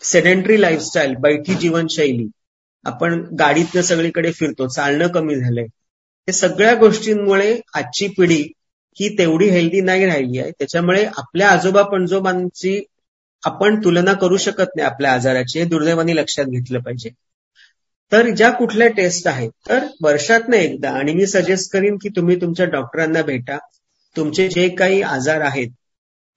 सेडेंटरी 0.01 0.61
लाईफस्टाईल 0.61 1.15
बैठी 1.15 1.53
जीवनशैली. 1.53 2.27
आपण 2.85 3.35
गाडीतनं 3.39 3.81
सगळीकडे 3.81 4.31
फिरतो 4.31 4.67
चालणं 4.67 5.07
कमी 5.07 5.35
झालंय. 5.35 5.63
हे 6.27 6.31
सगळ्या 6.31 6.73
गोष्टींमुळे 6.75 7.59
आजची 7.73 8.07
पिढी 8.07 8.51
ही 8.99 9.17
तेवढी 9.17 9.49
हेल्दी 9.49 9.81
नाही 9.81 10.05
राहिली 10.05 10.39
आहे. 10.39 10.51
त्याच्यामुळे 10.51 11.05
आपल्या 11.17 11.49
आजोबा 11.49 11.81
पणजोबांची 11.81 12.83
आपण 13.43 13.79
तुलना 13.83 14.13
करू 14.13 14.37
शकत 14.37 14.75
नाही 14.75 14.87
आपल्या 14.87 15.13
आजाराची. 15.13 15.59
हे 15.59 15.65
दुर्दैवानी 15.65 16.15
लक्षात 16.15 16.45
घेतलं 16.45 16.79
पाहिजे. 16.79 17.09
तर 18.11 18.29
ज्या 18.29 18.51
कुठल्या 18.51 18.87
टेस्ट 18.87 19.27
आहेत 19.27 19.51
तर 19.69 19.85
वर्षातनं 20.03 20.55
एकदा 20.55 20.91
आणि 20.91 21.13
मी 21.13 21.25
सजेस्ट 21.27 21.73
करीन 21.73 21.95
की 21.95 22.09
तुम्ही 22.09 22.41
तुमच्या 22.41 22.65
डॉक्टरांना 22.65 23.21
भेटा. 23.21 23.57
तुमचे 24.15 24.47
जे 24.49 24.67
काही 24.69 25.01
आजार 25.01 25.41
आहेत 25.41 25.69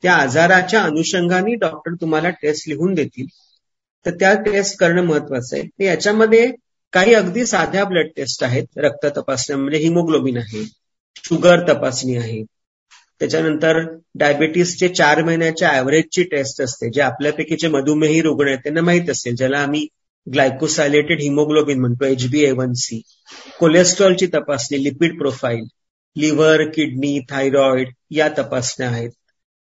त्या 0.03 0.15
आजाराच्या 0.15 0.83
अनुषंगाने 0.83 1.55
डॉक्टर 1.55 1.95
तुम्हाला 2.01 2.31
टेस्ट 2.31 2.69
लिहून 2.69 2.95
देतील. 2.95 3.27
तर 4.07 4.11
त्या 4.11 4.33
टेस्ट 4.43 4.77
करणं 4.79 5.03
महत्वाचं 5.03 5.57
आहे. 5.57 5.85
याच्यामध्ये 5.85 6.51
काही 6.93 7.15
अगदी 7.15 7.47
साध्या 7.47 7.85
ब्लड 7.85 8.09
टेस्ट 8.17 8.45
आहेत. 8.45 8.67
रक्त 8.77 9.07
तपासण्या 9.17 9.57
म्हणजे 9.59 9.79
हिमोग्लोबिन 9.79 10.37
आहे 10.37 10.65
शुगर 11.25 11.61
तपासणी 11.69 12.17
आहे. 12.17 12.43
त्याच्यानंतर 13.21 13.79
डायबिटीसचे 14.15 14.89
चार 14.89 15.23
महिन्याच्या 15.23 15.71
ऍव्हरेजची 15.77 16.23
टेस्ट 16.23 16.61
असते 16.63 16.91
जे 16.91 17.01
आपल्यापैकी 17.01 17.57
जे 17.57 17.69
मधुमेही 17.69 18.21
रुग्ण 18.23 18.49
आहेत 18.49 18.59
त्यांना 18.59 18.81
माहीत 18.81 19.11
असेल 19.11 19.35
ज्याला 19.37 19.59
आम्ही 19.59 19.87
ग्लायकोसायलेटेड 20.27 21.21
हिमोग्लोबिन 21.21 21.81
म्हणतो 21.81 22.05
H 22.05 22.27
B 22.31 22.45
A 22.45 22.51
one 22.51 22.73
C 22.73 23.01
कोलेस्ट्रॉलची 23.61 24.27
तपासणी 24.27 24.83
lipid 24.85 25.19
profile 25.19 25.65
liver 26.17 26.63
kidney 26.71 27.19
thyroid 27.31 27.89
या 28.11 28.29
तपासण्या 28.39 28.89
आहेत. 28.91 29.11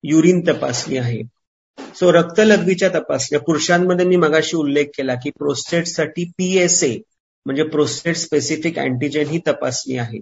युरिन 0.03 0.41
तपासणी 0.47 0.97
आहे. 0.97 1.21
सो 1.95 2.11
रक्तलघवीच्या 2.11 2.89
तपासण्या 2.89 3.39
पुरुषांमध्ये 3.39 4.05
मी 4.05 4.15
मगाशी 4.15 4.57
उल्लेख 4.57 4.85
केला 4.97 5.13
की 5.13 5.29
प्रोस्टेटसाठी 5.29 6.23
पीएसए 6.37 6.97
म्हणजे 7.45 7.63
प्रोस्टेट 7.63 8.15
स्पेसिफिक 8.15 8.79
अँटीजेन 8.79 9.27
ही 9.27 9.39
तपासणी 9.47 9.97
आहे. 9.97 10.19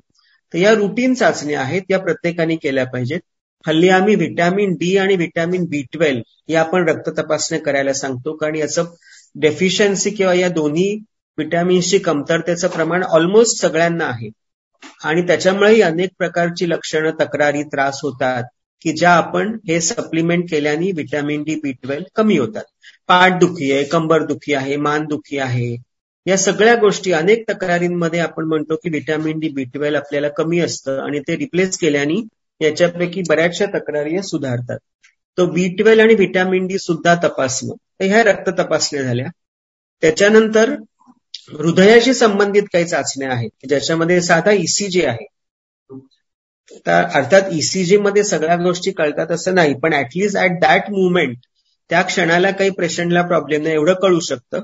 तर 0.53 0.57
या 0.57 0.73
रुटीन 0.73 1.13
चाचण्या 1.13 1.61
आहेत 1.61 1.81
या 1.89 1.99
प्रत्येकाने 1.99 2.55
केल्या 2.55 2.85
पाहिजेत. 2.85 3.19
हल्ली 3.67 3.89
आम्ही 3.89 4.15
व्हिटॅमिन 4.15 4.73
डी 4.73 4.97
आणि 4.97 5.15
व्हिटॅमिन 5.15 5.65
बी 5.65 5.81
ट्वेल्व 5.91 6.21
या 6.47 6.61
आपण 6.61 6.87
रक्त 6.89 7.09
तपासण्या 7.17 7.59
करायला 7.61 7.93
सांगतो 7.93 8.35
कारण 8.35 8.55
याचं 8.55 8.85
डेफिशियन्सी 9.35 10.09
किंवा 10.09 10.33
या 10.33 10.49
दोन्ही 10.49 10.93
व्हिटॅमिन्सची 11.37 11.99
कमतरतेचं 11.99 12.67
प्रमाण 12.67 13.03
ऑलमोस्ट 13.03 13.61
सगळ्यांना 13.61 14.05
आहे. 14.05 14.29
आणि 15.03 15.21
त्याच्यामुळेही 15.21 15.81
अनेक 15.81 16.09
प्रकारची 16.17 16.69
लक्षणं 16.69 17.11
तक्रारी 17.19 17.63
त्रास 17.63 17.99
होतात 18.03 18.43
की 18.81 18.91
ज्या 18.91 19.11
आपण 19.11 19.57
हे 19.67 19.81
सप्लिमेंट 19.81 20.51
केल्याने 20.51 20.91
व्हिटॅमिन 20.91 21.43
डी 21.43 21.55
बी 21.55 21.71
ट्वेल्व 21.71 22.03
कमी 22.15 22.37
होतात. 22.37 22.63
पाठ 23.07 23.39
दुखी 23.39 23.71
आहे 23.71 23.83
कंबर 23.83 24.23
दुखी 24.23 24.53
आहे 24.53 24.75
मान 24.75 25.05
दुखी 25.05 25.37
आहे. 25.37 25.75
या 26.25 26.37
सगळ्या 26.37 26.75
गोष्टी 26.75 27.11
अनेक 27.11 27.43
तक्रारींमध्ये 27.49 28.19
आपण 28.19 28.45
म्हणतो 28.45 28.75
की 28.75 28.89
व्हिटॅमिन 28.89 29.39
डी 29.39 29.49
बी 29.49 29.63
ट्वेल्व 29.63 29.97
आपल्याला 29.97 30.27
कमी 30.29 30.59
असतं 30.59 30.99
आणि 30.99 31.19
ते 31.19 31.37
रिप्लेस 31.37 31.77
केल्याने 31.77 32.21
याच्यापैकी 32.61 33.21
बऱ्याचशा 33.29 33.65
तक्रारी 33.65 34.21
सुधारतात. 34.23 34.77
तो 35.37 35.45
बी 35.45 35.67
ट्वेल्व 35.67 36.03
आणि 36.03 36.15
व्हिटॅमिन 36.15 36.67
डी 36.67 36.77
सुद्धा 36.77 37.15
तपासणं. 37.15 37.73
तर 37.73 38.05
ह्या 38.05 38.23
रक्त 38.23 38.49
तपासण्या 38.59 39.03
झाल्या. 39.03 39.25
त्याच्यानंतर 40.01 40.75
हृदयाशी 41.49 42.13
संबंधित 42.13 42.63
काही 42.73 42.85
चाचण्या 42.85 43.31
आहेत 43.31 43.67
ज्याच्यामध्ये 43.67 44.21
साधा 44.21 44.51
ईसीजी 44.51 45.03
आहे. 45.05 45.25
अर्थात 46.87 47.49
ईसीजी 47.53 47.97
मध्ये 47.97 48.23
सगळ्या 48.23 48.55
गोष्टी 48.55 48.91
कळतात 48.91 49.31
असं 49.31 49.55
नाही 49.55 49.73
पण 49.73 49.93
ऍटलिस्ट 49.93 50.37
ऍट 50.37 50.59
दॅट 50.61 50.89
मुवमेंट 50.89 51.37
त्या 51.89 52.01
क्षणाला 52.01 52.51
काही 52.51 52.69
पेशंटला 52.69 53.21
प्रॉब्लेम 53.21 53.63
नाही 53.63 53.75
एवढं 53.75 53.93
कळू 53.93 54.19
शकतं. 54.19 54.63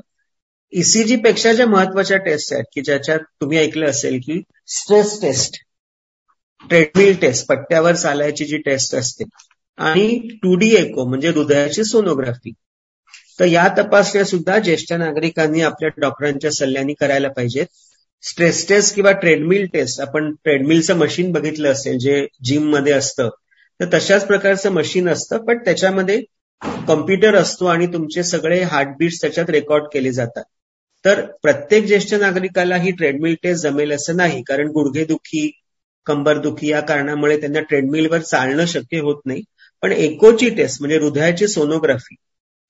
ईसीजी 0.74 1.16
पेक्षा 1.16 1.54
ज्या 1.54 1.66
महत्त्वाच्या 1.68 2.18
टेस्ट 2.18 2.54
आहेत 2.54 2.66
की 2.74 2.82
ज्याच्यात 2.82 3.20
तुम्ही 3.42 3.58
ऐकलं 3.58 3.90
असेल 3.90 4.20
की 4.26 4.42
स्ट्रेस 4.68 5.22
टेस्ट 5.22 5.58
ट्रेडमिल 6.70 7.16
टेस्ट 7.22 7.48
पट्ट्यावर 7.48 7.96
चालायची 7.96 8.46
जी 8.46 8.58
टेस्ट 8.58 8.96
असते 8.96 9.24
आणि 9.78 10.38
टू 10.44 10.56
डीएको 10.56 11.06
म्हणजे 11.06 11.30
हृदयाची 11.30 11.84
सोनोग्राफी 11.84 12.52
तर 13.40 13.46
या 13.46 13.68
तपासण्या 13.78 14.24
सुद्धा 14.26 14.58
ज्येष्ठ 14.60 14.94
नागरिकांनी 14.94 15.62
आपल्या 15.62 15.90
डॉक्टरांच्या 15.98 16.52
सल्ल्याने 16.52 16.94
करायला 16.94 17.30
पाहिजेत. 17.30 17.66
स्ट्रेस 18.24 18.68
टेस्ट 18.70 18.96
किंवा 18.96 19.12
ट्रेडमिल 19.12 19.66
टेस्ट 19.74 20.02
आपण 20.02 20.32
ट्रेडमिलचं 20.44 20.96
मशीन 20.98 21.32
बघितलं 21.32 21.72
असेल 21.72 21.98
जे 21.98 22.26
जिममध्ये 22.44 22.94
असतं 22.94 23.30
तर 23.80 23.86
तशाच 23.94 24.26
प्रकारचं 24.28 24.72
मशीन 24.72 25.10
असतं 25.10 25.38
पण 25.38 25.58
त्याच्यामध्ये 25.58 26.22
कॉम्प्युटर 26.88 27.36
असतो 27.36 27.66
आणि 27.66 27.88
तुमचे 27.88 28.24
सगळे 28.24 28.62
हार्टबीट्स 28.62 29.22
त्याच्यात 29.22 29.50
रेकॉर्ड 29.50 29.84
केले 29.94 30.12
जातात. 30.12 30.44
तर 31.06 31.22
प्रत्येक 31.42 31.86
ज्येष्ठ 31.86 32.14
नागरिकाला 32.14 32.76
ही 32.76 32.92
ट्रेडमिल 32.92 33.36
टेस्ट 33.44 33.64
जमेल 33.64 33.92
असं 33.92 34.16
नाही 34.18 34.42
कारण 34.44 34.68
गुडघेदुखी 34.68 35.50
कंबरदुखी 36.06 36.68
या 36.68 36.80
कारणामुळे 36.82 37.40
त्यांना 37.40 37.60
ट्रेडमिलवर 37.60 38.20
चालणं 38.22 38.66
शक्य 38.66 39.00
होत 39.00 39.22
नाही. 39.26 39.42
पण 39.84 39.92
एकोची 39.92 40.50
टेस्ट 40.50 40.82
म्हणजे 40.82 40.98
हृदयाची 40.98 41.48
सोनोग्राफी 41.48 42.16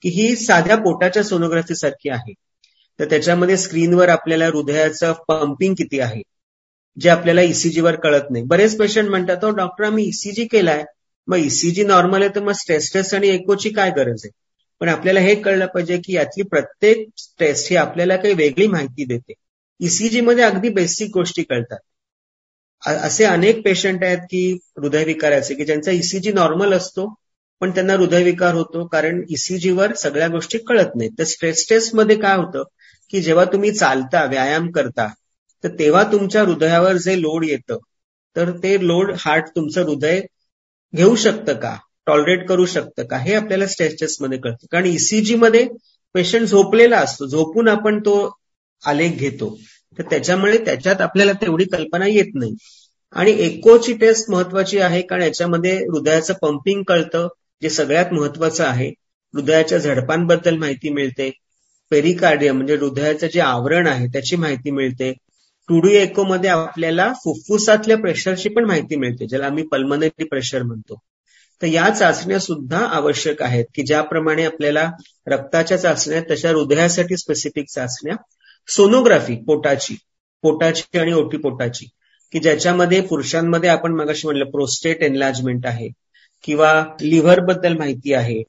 की 0.02 0.10
ही 0.10 0.36
साध्या 0.36 0.76
पोटाच्या 0.76 1.24
सोनोग्राफी 1.24 1.76
सारखी 1.76 2.10
आहे. 2.10 2.34
तर 3.00 3.06
त्याच्यामध्ये 3.06 3.58
स्क्रीनवर 3.58 4.10
आपल्याला 4.10 4.48
हृदयाचं 4.48 5.14
पंपिंग 5.28 5.74
किती 5.74 6.00
आहे 6.00 6.22
जे 6.98 7.10
आपल्याला 7.10 7.42
ईसीजीवर 7.42 7.96
कळत 7.96 8.32
नाही. 8.32 8.44
बरेच 8.44 8.78
पेशंट 8.78 9.10
म्हणतात 9.10 9.44
हो 9.44 9.50
डॉक्टर 9.50 9.84
आम्ही 9.84 10.08
ईसीजी 10.08 10.46
केलाय. 10.46 10.84
मग 11.28 11.38
ईसीजी 11.38 11.84
नॉर्मल 11.84 12.22
आहे 12.22 12.36
तर 12.36 12.44
मग 12.44 12.52
स्ट्रेस 12.52 12.94
टेस्ट 12.94 13.16
आणि 13.16 13.28
एकोची 13.28 13.70
काय 13.70 13.92
गरज 13.92 14.22
आहे? 14.26 14.30
पण 14.80 14.90
आपल्याला 14.90 15.20
हे 15.20 15.36
कळलं 15.36 15.66
पाहिजे 15.66 15.98
की 15.98 16.14
यातली 16.14 16.44
प्रत्येक 16.44 17.08
टेस्ट 17.40 17.70
ही 17.70 17.76
आपल्याला 17.76 18.16
काही 18.18 18.34
वेगळी 18.34 18.68
माहिती 18.68 19.06
देते. 19.06 19.34
ईसीजी 19.80 20.22
मध्ये 20.22 20.44
अगदी 20.44 20.70
बेसिक 20.70 21.10
गोष्टी 21.14 21.44
कळतात. 21.44 21.80
असे 22.88 23.26
अनेक 23.26 23.64
पेशंट 23.66 24.04
आहेत 24.04 24.18
की 24.18 24.58
हृदयविकाराचे 24.78 25.56
की 25.56 25.66
ज्यांचा 25.66 25.92
ईसीजी 25.92 26.32
नॉर्मल 26.32 26.74
असतो 26.74 27.14
पण 27.62 27.72
त्यांना 27.72 27.94
हृदयविकार 27.94 28.54
होतो 28.54 28.86
कारण 28.88 29.24
ईसीजीवर 29.30 29.94
सगळ्या 29.94 30.28
गोष्टी 30.28 30.58
कळत 30.58 30.96
नाहीत. 30.96 31.12
तर 31.20 31.24
स्ट्रेस 31.24 31.70
टेस्टमध्ये 31.70 32.16
काय 32.16 32.38
होतं 32.38 32.64
की 33.10 33.22
जेव्हा 33.22 33.46
तुम्ही 33.46 33.72
चालता 33.72 34.26
व्यायाम 34.26 34.72
करता 34.72 35.08
तर 35.64 35.70
तेव्हा 35.80 36.04
तुमच्या 36.04 36.42
हृदयावर 36.44 36.98
जे 36.98 37.22
लोड 37.22 37.46
येतं 37.46 37.78
तर 38.36 38.52
ते 38.64 38.88
लोड 38.88 39.14
हार्ट 39.20 39.46
तुमचं 39.56 39.84
हृदय 39.84 40.22
घेऊ 40.96 41.16
शकतं 41.16 41.54
का? 41.54 41.76
टॉलरेट 42.06 42.48
करू 42.48 42.66
शकतं 42.66 43.04
का? 43.04 43.18
हे 43.18 43.34
आपल्याला 43.34 43.68
स्ट्रेस 43.68 44.00
टेस्टमध्ये 44.00 44.40
कळतं. 44.40 44.66
कारण 44.72 44.86
ईसीजी 44.86 45.36
मध्ये 45.36 45.68
पेशंट 46.14 46.48
झोपलेला 46.48 46.98
असतो. 46.98 47.26
झोपून 47.28 47.68
आपण 47.68 48.00
तो 48.00 48.38
आलेख 48.86 49.12
घेतो. 49.12 49.60
तर 49.98 50.04
त्याच्यामुळे 50.04 50.58
त्याच्यात 50.58 51.02
आपल्याला 51.02 51.32
तेवढी 51.32 51.66
कल्पना 51.66 52.08
येत 52.08 52.32
नाही. 52.34 52.54
आणि 53.12 53.32
एकोची 53.32 53.94
टेस्ट 53.94 54.30
महत्वाची 54.32 54.80
आहे 54.80 55.02
कारण 55.02 55.22
याच्यामध्ये 55.22 55.78
हृदयाचं 55.78 56.34
पंपिंग 56.42 56.84
कळतं. 56.84 57.28
जे 57.62 57.70
सगळ्यात 57.70 58.14
महत्वाचं 58.14 58.64
आहे 58.66 58.90
हृदयाच्या 59.34 59.78
झडपांबद्दल 59.78 60.58
माहिती 60.58 60.90
मिळते. 60.90 61.32
पेरिकार्डियम 61.92 62.56
म्हणजे 62.56 62.76
हृदयाचं 62.76 63.28
जे 63.34 63.40
आवरण 63.40 63.88
आहे 63.88 64.08
त्याची 64.08 64.36
माहिती 64.36 64.72
मिळते. 64.72 65.14
टुडू 65.70 65.90
एको 65.90 66.24
मध्ये 66.24 66.50
आपल्याला 66.50 67.14
फुफ्फुसातल्या 67.14 67.98
प्रेशरची 67.98 68.50
पण 68.50 68.66
माहिती 68.66 68.96
मिळते 68.96 69.28
ज्याला 69.28 69.46
आम्ही 69.46 69.64
पल्मनरी 69.64 70.24
प्रेशर 70.24 70.64
म्हणतो. 70.64 71.00
तर 71.62 71.68
या 71.68 71.90
चाचण्या 71.90 72.40
सुद्धा 72.40 72.80
आवश्यक 72.80 73.42
आहेत 73.42 73.66
की 73.76 73.84
ज्याप्रमाणे 73.84 74.46
आपल्याला 74.46 74.92
रक्ताच्या 75.28 75.78
चाचण्या 75.78 76.22
तशा 76.32 76.50
हृदयासाठी 76.50 77.18
स्पेसिफिक 77.18 77.66
चाचण्या. 77.70 78.16
सोनोग्राफी 78.68 79.36
पोटाची 79.36 79.96
पोटाची 80.42 81.00
आणि 81.00 81.14
ओटी 81.14 81.38
पोटाची 81.38 81.86
की 82.32 82.40
ज्याच्यामध्ये 82.40 83.02
पुरुषांमध्ये 83.02 83.70
आपण 83.70 83.94
मगाशी 83.94 84.28
म्हणलं 84.28 84.46
प्रोस्टेट 84.46 85.04
एनलार्जमेंट 85.04 85.66
आहे. 85.66 85.90
किंवा 86.44 86.72
लिव्हरबद्दल 87.02 87.78
माहिती 87.78 88.14
आहे. 88.14 88.42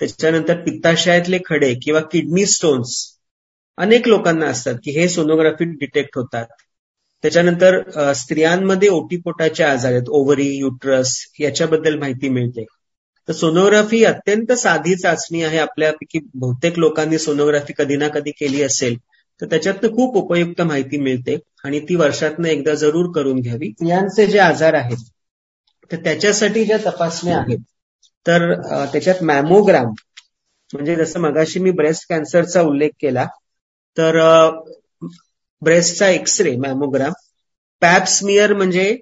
त्याच्यानंतर 0.00 0.60
पित्ताशयातले 0.62 1.38
खडे 1.46 1.72
किंवा 1.82 2.00
किडनी 2.12 2.46
स्टोन्स 2.46 2.96
अनेक 3.78 4.08
लोकांना 4.08 4.46
असतात 4.46 4.74
की 4.84 4.90
हे 4.90 5.08
सोनोग्राफी 5.08 5.64
डिटेक्ट 5.70 6.16
होतात. 6.18 6.46
त्याच्यानंतर 7.24 8.12
स्त्रियांमध्ये 8.14 8.88
ओटीपोटाचे 8.88 9.64
आजार 9.64 9.92
आहेत 9.92 10.08
ओव्हरी 10.08 10.48
युट्रस 10.58 11.14
याच्याबद्दल 11.40 11.98
माहिती 11.98 12.28
मिळते. 12.28 12.64
तर 13.28 13.32
सोनोग्राफी 13.32 14.02
अत्यंत 14.04 14.52
साधी 14.52 14.94
चाचणी 14.94 15.42
आहे. 15.42 15.58
आपल्यापैकी 15.58 16.18
बहुतेक 16.34 16.78
लोकांनी 16.78 17.18
सोनोग्राफी 17.18 17.72
कधी 17.78 17.96
ना 17.96 18.08
कधी 18.08 18.30
केली 18.30 18.62
असेल 18.62 18.96
तर 19.40 19.46
त्याच्यातनं 19.46 19.94
खूप 19.96 20.16
उपयुक्त 20.16 20.60
माहिती 20.62 20.98
मिळते 20.98 21.36
आणि 21.64 21.80
ती 21.80 21.94
वर्षातनं 21.94 22.48
एकदा 22.48 22.74
जरूर 22.74 23.10
करून 23.14 23.40
घ्यावी. 23.40 23.70
स्त्रियांचे 23.70 24.26
जे 24.26 24.38
आजार 24.38 24.74
आहेत 24.74 25.04
तर 25.92 25.96
त्याच्यासाठी 25.96 26.64
ज्या 26.64 26.76
तपासण्या 26.86 27.38
आहेत 27.38 27.58
तर 28.26 28.54
त्याच्यात 28.84 29.22
मॅमोग्राम 29.22 29.92
म्हणजे 30.72 30.96
जसं 30.96 31.20
मगाशी 31.20 31.60
मी 31.60 31.70
ब्रेस्ट 31.70 32.08
कॅन्सरचा 32.08 32.62
उल्लेख 32.62 32.90
केला 33.00 33.26
तर 33.96 34.18
ब्रेस्टचा 35.62 36.08
एक्सरे 36.08 36.56
मॅमोग्राम 36.56 37.12
पॅप्समियर 37.80 38.52
म्हणजे 38.52 38.96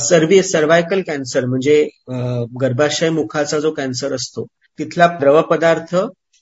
सर्वी 0.00 0.42
सर्वायकल 0.42 1.02
कॅन्सर 1.02 1.44
म्हणजे 1.44 1.88
गर्भाशय 2.60 3.10
मुखाचा 3.10 3.58
जो 3.60 3.70
कॅन्सर 3.70 4.14
असतो 4.14 4.46
तिथला 4.78 5.06
द्रव 5.06 5.42
पदार्थ 5.42 5.96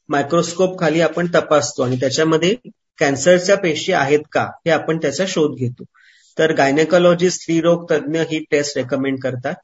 मायक्रोस्कोप 0.09 0.81
खाली 0.81 1.01
आपण 1.01 1.27
तपासतो 1.35 1.83
आणि 1.83 1.97
त्याच्यामध्ये 1.97 2.55
कॅन्सरच्या 2.99 3.57
पेशी 3.57 3.93
आहेत 3.93 4.21
का 4.33 4.43
हे 4.43 4.71
आपण 4.71 4.99
त्याचा 4.99 5.25
शोध 5.29 5.55
घेतो. 5.57 5.85
तर 6.39 6.53
गायनेकॉलॉजिस्ट 6.53 7.41
स्त्रीरोग 7.41 7.85
तज्ज्ञ 7.91 8.21
ही 8.21 8.45
टेस्ट 8.51 8.79
रेकमेंड 8.79 9.19
करतात. 9.23 9.55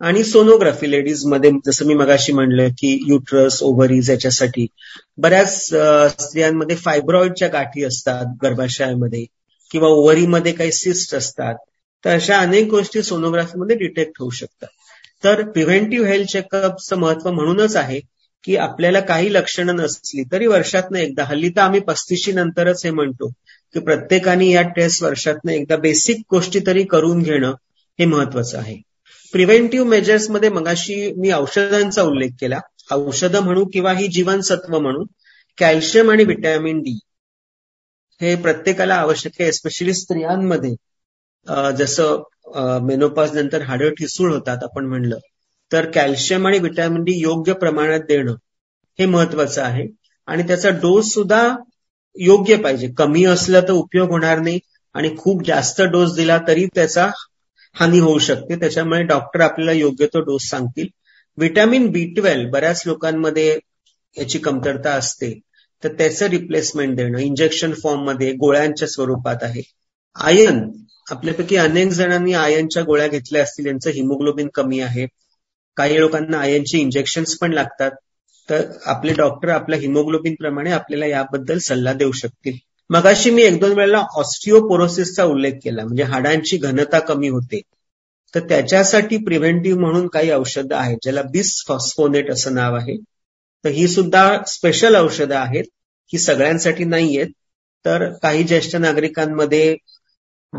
आणि 0.00 0.24
सोनोग्राफी 0.24 0.90
लेडीजमध्ये 0.90 1.50
जसं 1.66 1.86
मी 1.86 1.94
मगाशी 1.94 2.32
म्हणलं 2.32 2.68
की 2.68 3.04
युट्रस 3.06 3.62
ओव्हरीज 3.62 4.10
याच्यासाठी 4.10 4.66
बऱ्याच 5.16 5.64
स्त्रियांमध्ये 6.18 6.76
फायब्रॉइडच्या 6.76 7.48
गाठी 7.48 7.84
असतात 7.84 8.26
गर्भाशयामध्ये 8.42 9.24
किंवा 9.70 9.88
ओव्हरीमध्ये 9.88 10.52
काही 10.52 10.72
सिस्ट 10.72 11.14
असतात 11.14 11.54
तर 12.04 12.10
अशा 12.10 12.38
अनेक 12.38 12.68
गोष्टी 12.68 13.02
सोनोग्राफीमध्ये 13.02 13.76
डिटेक्ट 13.76 14.12
होऊ 14.20 14.30
शकतात. 14.30 14.68
तर 15.24 15.42
प्रिव्हेंटिव्ह 15.50 16.08
हेल्थ 16.08 16.30
चेकअपचं 16.32 16.96
महत्त्व 16.96 17.30
म्हणूनच 17.32 17.76
आहे 17.76 18.00
की 18.44 18.56
आपल्याला 18.56 19.00
काही 19.00 19.32
लक्षणं 19.34 19.76
नसली 19.76 20.22
तरी 20.32 20.46
वर्षातनं 20.46 20.98
एकदा 20.98 21.24
हल्ली 21.24 21.48
तर 21.48 21.60
आम्ही 21.60 21.80
पस्तीशी 21.80 22.32
नंतरच 22.32 22.84
हे 22.84 22.90
म्हणतो 22.90 23.30
की 23.74 23.80
प्रत्येकाने 23.80 24.46
या 24.46 24.62
टेस्ट 24.76 25.02
वर्षातनं 25.02 25.52
एकदा 25.52 25.76
बेसिक 25.76 26.22
गोष्टी 26.30 26.60
तरी 26.66 26.84
करून 26.84 27.22
घेणं 27.22 27.54
हे 27.98 28.04
महत्वाचं 28.04 28.58
आहे. 28.58 28.76
प्रिव्हेंटिव्ह 29.32 29.88
मेजर्समध्ये 29.88 30.48
मगाशी 30.50 31.12
मी 31.16 31.30
औषधांचा 31.32 32.02
उल्लेख 32.02 32.30
केला. 32.40 32.60
औषधं 32.92 33.44
म्हणू 33.44 33.64
किंवा 33.72 33.92
ही 33.92 34.06
जीवनसत्व 34.08 34.78
म्हणू 34.78 35.04
कॅल्शियम 35.58 36.10
आणि 36.10 36.24
व्हिटॅमिन 36.24 36.80
डी 36.82 36.98
हे 38.20 38.34
प्रत्येकाला 38.36 38.94
आवश्यक 38.94 39.32
आहे 39.40 39.48
एस्पेशली 39.48 39.94
स्त्रियांमध्ये. 39.94 40.74
जसं 41.78 42.22
मेनोपास 42.86 43.32
नंतर 43.32 43.62
हाडं 43.62 43.90
ठिसूळ 43.90 44.32
होतात 44.32 44.62
आपण 44.62 44.86
म्हणलं 44.86 45.18
तर 45.70 45.90
कॅल्शियम 45.90 46.46
आणि 46.46 46.58
व्हिटॅमिन 46.58 47.02
डी 47.04 47.12
योग्य 47.20 47.52
प्रमाणात 47.54 48.00
देणं 48.08 48.34
हे 48.98 49.06
महत्वाचं 49.06 49.62
आहे. 49.62 49.86
आणि 50.28 50.42
त्याचा 50.42 50.68
डोस 50.72 51.12
सुद्धा 51.12 51.42
योग्य 52.20 52.56
पाहिजे. 52.56 52.88
कमी 52.88 53.24
असलं 53.24 53.60
तर 53.60 53.70
उपयोग 53.70 54.10
होणार 54.10 54.38
नाही 54.38 54.58
आणि 54.94 55.14
खूप 55.18 55.46
जास्त 55.46 55.82
डोस 55.82 56.14
दिला 56.14 56.38
तरी 56.48 56.66
त्याचा 56.66 57.10
हानी 57.74 57.98
होऊ 57.98 58.18
शकते. 58.18 58.56
त्याच्यामुळे 58.56 59.02
डॉक्टर 59.02 59.40
आपल्याला 59.40 59.72
योग्य 59.72 60.06
तो 60.06 60.20
डोस 60.20 60.48
सांगतील. 60.48 60.86
व्हिटॅमिन 61.36 61.90
बी 61.90 62.04
ट्वेल्व 62.04 62.50
बऱ्याच 62.50 62.82
लोकांमध्ये 62.86 63.58
याची 64.18 64.38
कमतरता 64.38 64.92
असते. 64.92 65.40
तर 65.84 65.92
त्याचं 65.92 66.26
रिप्लेसमेंट 66.26 66.96
देणं 66.96 67.18
इंजेक्शन 67.18 67.72
फॉर्ममध्ये 67.72 68.32
गोळ्यांच्या 68.32 68.88
स्वरूपात 68.88 69.36
आहे. 69.42 69.62
आयन 70.16 70.70
आपल्यापैकी 71.10 71.56
अनेक 71.56 71.88
जणांनी 71.88 72.32
आयनच्या 72.32 72.82
गोळ्या 72.82 73.08
घेतल्या 73.08 73.42
असतील. 73.42 73.66
यांचं 73.66 73.90
हिमोग्लोबिन 73.90 74.48
कमी 74.54 74.80
आहे. 74.80 75.06
काही 75.76 76.00
लोकांना 76.00 76.38
आयनची 76.38 76.78
इंजेक्शन्स 76.78 77.38
पण 77.38 77.52
लागतात. 77.52 77.90
तर 78.50 78.62
आपले 78.86 79.12
डॉक्टर 79.12 79.48
आपल्या 79.48 79.78
हिमोग्लोबिन 79.78 80.34
प्रमाणे 80.34 80.70
आपल्याला 80.70 81.06
याबद्दल 81.06 81.58
सल्ला 81.58 81.92
देऊ 81.92 82.12
शकतील. 82.12 82.56
मगाशी 82.90 83.30
मी 83.30 83.42
एक 83.42 83.60
दोन 83.60 83.72
वेळेला 83.72 84.04
ऑस्टिओपोरोसिसचा 84.14 85.24
उल्लेख 85.24 85.52
केला 85.64 85.84
म्हणजे 85.84 86.02
हाडांची 86.02 86.56
घनता 86.56 86.98
कमी 86.98 87.28
होते. 87.28 87.60
तर 88.34 88.40
त्याच्यासाठी 88.40 89.16
प्रिव्हेंटिव्ह 89.16 89.80
म्हणून 89.80 90.06
काही 90.08 90.30
औषधं 90.30 90.76
आहेत 90.76 90.98
ज्याला 91.02 91.22
बिस 91.22 91.64
फॉस्फोनेट 91.68 92.30
असं 92.30 92.54
नाव 92.54 92.74
आहे. 92.74 92.96
तर 93.64 93.68
ही 93.68 93.88
सुद्धा 93.88 94.42
स्पेशल 94.46 94.96
औषधं 94.96 95.36
आहेत 95.36 95.64
ही 96.12 96.18
सगळ्यांसाठी 96.18 96.84
नाही 96.84 97.16
आहेत. 97.18 97.30
तर 97.84 98.12
काही 98.22 98.44
ज्येष्ठ 98.44 98.76
नागरिकांमध्ये 98.76 99.76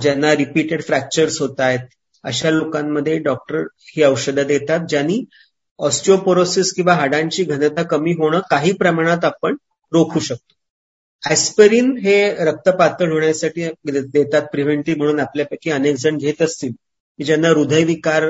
ज्यांना 0.02 0.36
रिपीटेड 0.36 0.84
फ्रॅक्चर्स 0.84 1.42
होत 1.42 1.60
आहेत 1.60 1.88
अशा 2.24 2.50
लोकांमध्ये 2.50 3.18
डॉक्टर 3.18 3.62
ही 3.80 4.04
औषधं 4.04 4.48
देतात 4.48 4.80
ज्यांनी 4.90 5.24
ऑस्टिओपोरोसिस 5.80 6.72
किंवा 6.74 6.94
हाडांची 6.94 7.44
घनता 7.44 7.84
कमी 7.84 8.12
होणं 8.12 8.40
काही 8.52 8.72
प्रमाणात 8.72 9.26
आपण 9.26 9.56
रोखू 9.92 10.20
शकतो. 10.20 10.54
ऍस्पेरिन 11.24 11.98
हे 11.98 12.46
रक्त 12.46 12.70
पातळ 12.70 13.12
होण्यासाठी 13.12 13.68
देतात 13.86 14.42
प्रिव्हेंटिव्ह 14.42 14.98
म्हणून 14.98 15.20
आपल्यापैकी 15.20 15.72
अनेक 15.72 15.96
जण 15.96 16.18
घेत 16.18 16.42
असतील. 16.42 16.72
की 17.20 17.24
ज्यांना 17.24 17.50
हृदयविकार 17.50 18.24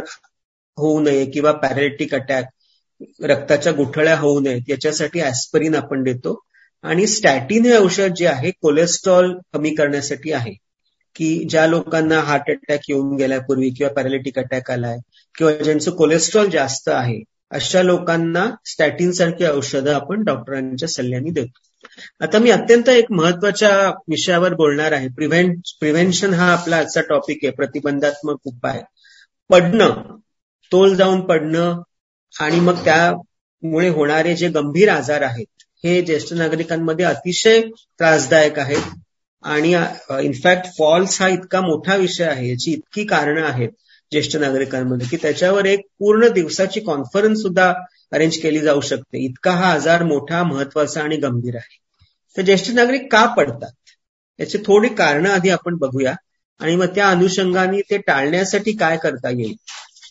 होऊ 0.78 1.00
नये 1.00 1.26
किंवा 1.26 1.52
पॅरेटिक 1.52 2.16
अटॅक 2.16 2.46
रक्ताच्या 3.24 3.72
गुठळ्या 3.74 4.18
होऊ 4.18 4.40
नयेत 4.40 4.70
याच्यासाठी 4.70 5.22
ऍस्परिन 5.22 5.76
आपण 5.76 6.04
देतो. 6.04 6.40
आणि 6.84 7.08
स्टॅटिन 7.08 7.66
हे 7.66 7.78
औषध 7.78 8.14
जे 8.16 8.28
आहे 8.28 8.52
कोलेस्ट्रॉल 8.62 9.34
कमी 9.54 9.76
करण्यासाठी 9.76 10.32
आहे. 10.32 10.54
की 11.16 11.48
ज्या 11.50 11.66
लोकांना 11.68 12.20
हार्ट 12.20 12.50
अटॅक 12.50 12.80
येऊन 12.90 13.16
गेल्यापूर्वी 13.16 13.70
किंवा 13.70 13.94
पॅरालिटिक 13.94 14.40
अटॅक 14.40 14.72
आलाय 14.72 14.98
किंवा 15.38 15.52
ज्यांचं 15.54 15.92
कोलेस्ट्रॉल 15.92 16.50
जास्त 16.50 16.90
आहे 16.90 17.20
अशा 17.52 17.82
लोकांना 17.84 18.46
स्टॅटिन 18.66 19.12
सारखी 19.12 19.46
औषधं 19.46 19.94
आपण 19.94 20.24
डॉक्टरांच्या 20.24 20.88
सल्ल्याने 20.90 21.32
देतो. 21.32 21.60
आता 22.20 22.40
मी 22.40 22.50
अत्यंत 22.50 22.90
एक 22.90 23.12
महत्त्वाच्या 23.12 23.70
विषयावर 24.08 24.54
बोलणार 24.54 24.92
आहे. 24.92 25.08
प्रिव्हेंट 25.08 25.62
प्रिव्हेन्शन 25.80 26.34
हा 26.34 26.52
आपला 26.54 26.78
आजचा 26.78 27.02
टॉपिक 27.02 27.40
आहे. 27.44 27.52
प्रतिबंधात्मक 27.52 28.38
उपाय. 28.44 28.82
पडणं 29.50 30.18
तोल 30.72 30.96
जाऊन 30.96 31.22
पडणं 31.22 31.82
आणि 32.34 32.60
मग 32.60 32.84
त्यामुळे 32.84 33.90
होणारे 33.90 34.36
जे 34.36 34.48
गंभीर 34.50 34.90
आजार 34.90 35.22
आहेत 35.22 35.64
हे 35.84 36.02
ज्येष्ठ 36.02 36.34
नागरिकांमध्ये 36.34 37.06
अतिशय 37.06 37.62
त्रासदायक 38.00 38.60
आहेत. 38.60 38.82
आणि 39.44 39.74
इनफॅक्ट 40.22 40.66
फॉल्स 40.78 41.22
हा 41.22 41.28
इतका 41.28 41.62
मोठा 41.62 41.96
विषय 41.96 42.24
आहे 42.24 42.50
याची 42.50 42.72
इतकी 42.72 43.04
कारणं 43.06 43.46
आहेत. 43.46 43.70
ज्येष्ठ 44.12 44.38
नागरिकांमध्ये 44.38 45.08
की 45.08 45.18
त्याच्यावर 45.18 45.66
एक 45.66 45.80
पूर्ण 46.00 46.28
दिवसाची 46.28 46.80
कॉन्फरन्स 46.80 47.42
सुद्धा 47.42 47.74
अरेंज 48.12 48.38
केली 48.38 48.60
जाऊ 48.60 48.82
शकते. 48.82 49.26
इतका 49.26 49.52
हा 49.52 49.74
आजार 49.74 50.04
मोठा 50.04 50.44
महत्त्वाचा 50.44 51.02
आणि 51.02 51.18
गंभीर 51.18 51.56
आहे. 51.56 51.78
तर 52.38 52.42
ज्येष्ठ 52.42 52.72
नागरिक 52.72 53.12
का 53.12 53.26
पडतात? 53.26 53.72
याची 54.40 54.58
थोडी 54.58 54.90
कारणं 54.90 55.30
आधी 55.30 55.50
आपण 55.50 55.76
बघूया. 55.76 56.16
आणि 56.60 56.76
मग 56.76 56.86
त्या 56.86 57.10
अनुषंगाने 57.10 57.82
ते 57.82 57.98
टाळण्यासाठी 57.98 58.72
काय 58.72 58.98
करता 58.98 59.30
येईल? 59.30 59.56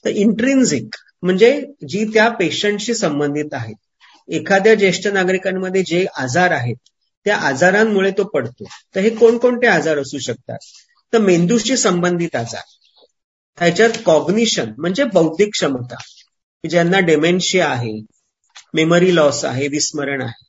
तर 0.04 0.10
इंट्रिन्झिक 0.10 0.96
म्हणजे 1.22 1.66
जी 1.88 2.04
त्या 2.04 2.28
पेशंटशी 2.28 2.94
संबंधित 2.94 3.48
आहेत. 3.52 3.74
एखाद्या 4.28 4.74
ज्येष्ठ 4.74 5.06
नागरिकांमध्ये 5.06 5.82
जे 5.82 6.06
आजार 6.16 6.50
आहेत 6.50 6.76
त्या 7.24 7.36
आजारांमुळे 7.36 8.10
तो 8.10 8.24
पडतो. 8.24 8.64
तर 8.94 9.00
हे 9.00 9.10
कोणकोणते 9.10 9.66
आजार 9.66 9.98
असू 9.98 10.18
शकतात? 10.18 10.58
तर 11.12 11.18
मेंदूशी 11.18 11.76
संबंधित 11.76 12.36
आजार. 12.36 12.62
ह्याच्यात 13.60 13.98
कॉग्निशन 14.06 14.72
म्हणजे 14.78 15.04
बौद्धिक 15.04 15.48
क्षमता 15.52 15.96
ज्यांना 16.64 16.98
डेमेन्शिया 17.00 17.68
आहे 17.68 17.92
मेमरी 18.74 19.14
लॉस 19.14 19.44
आहे 19.44 19.66
विस्मरण 19.68 20.22
आहे. 20.22 20.44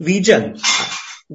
विजन 0.00 0.52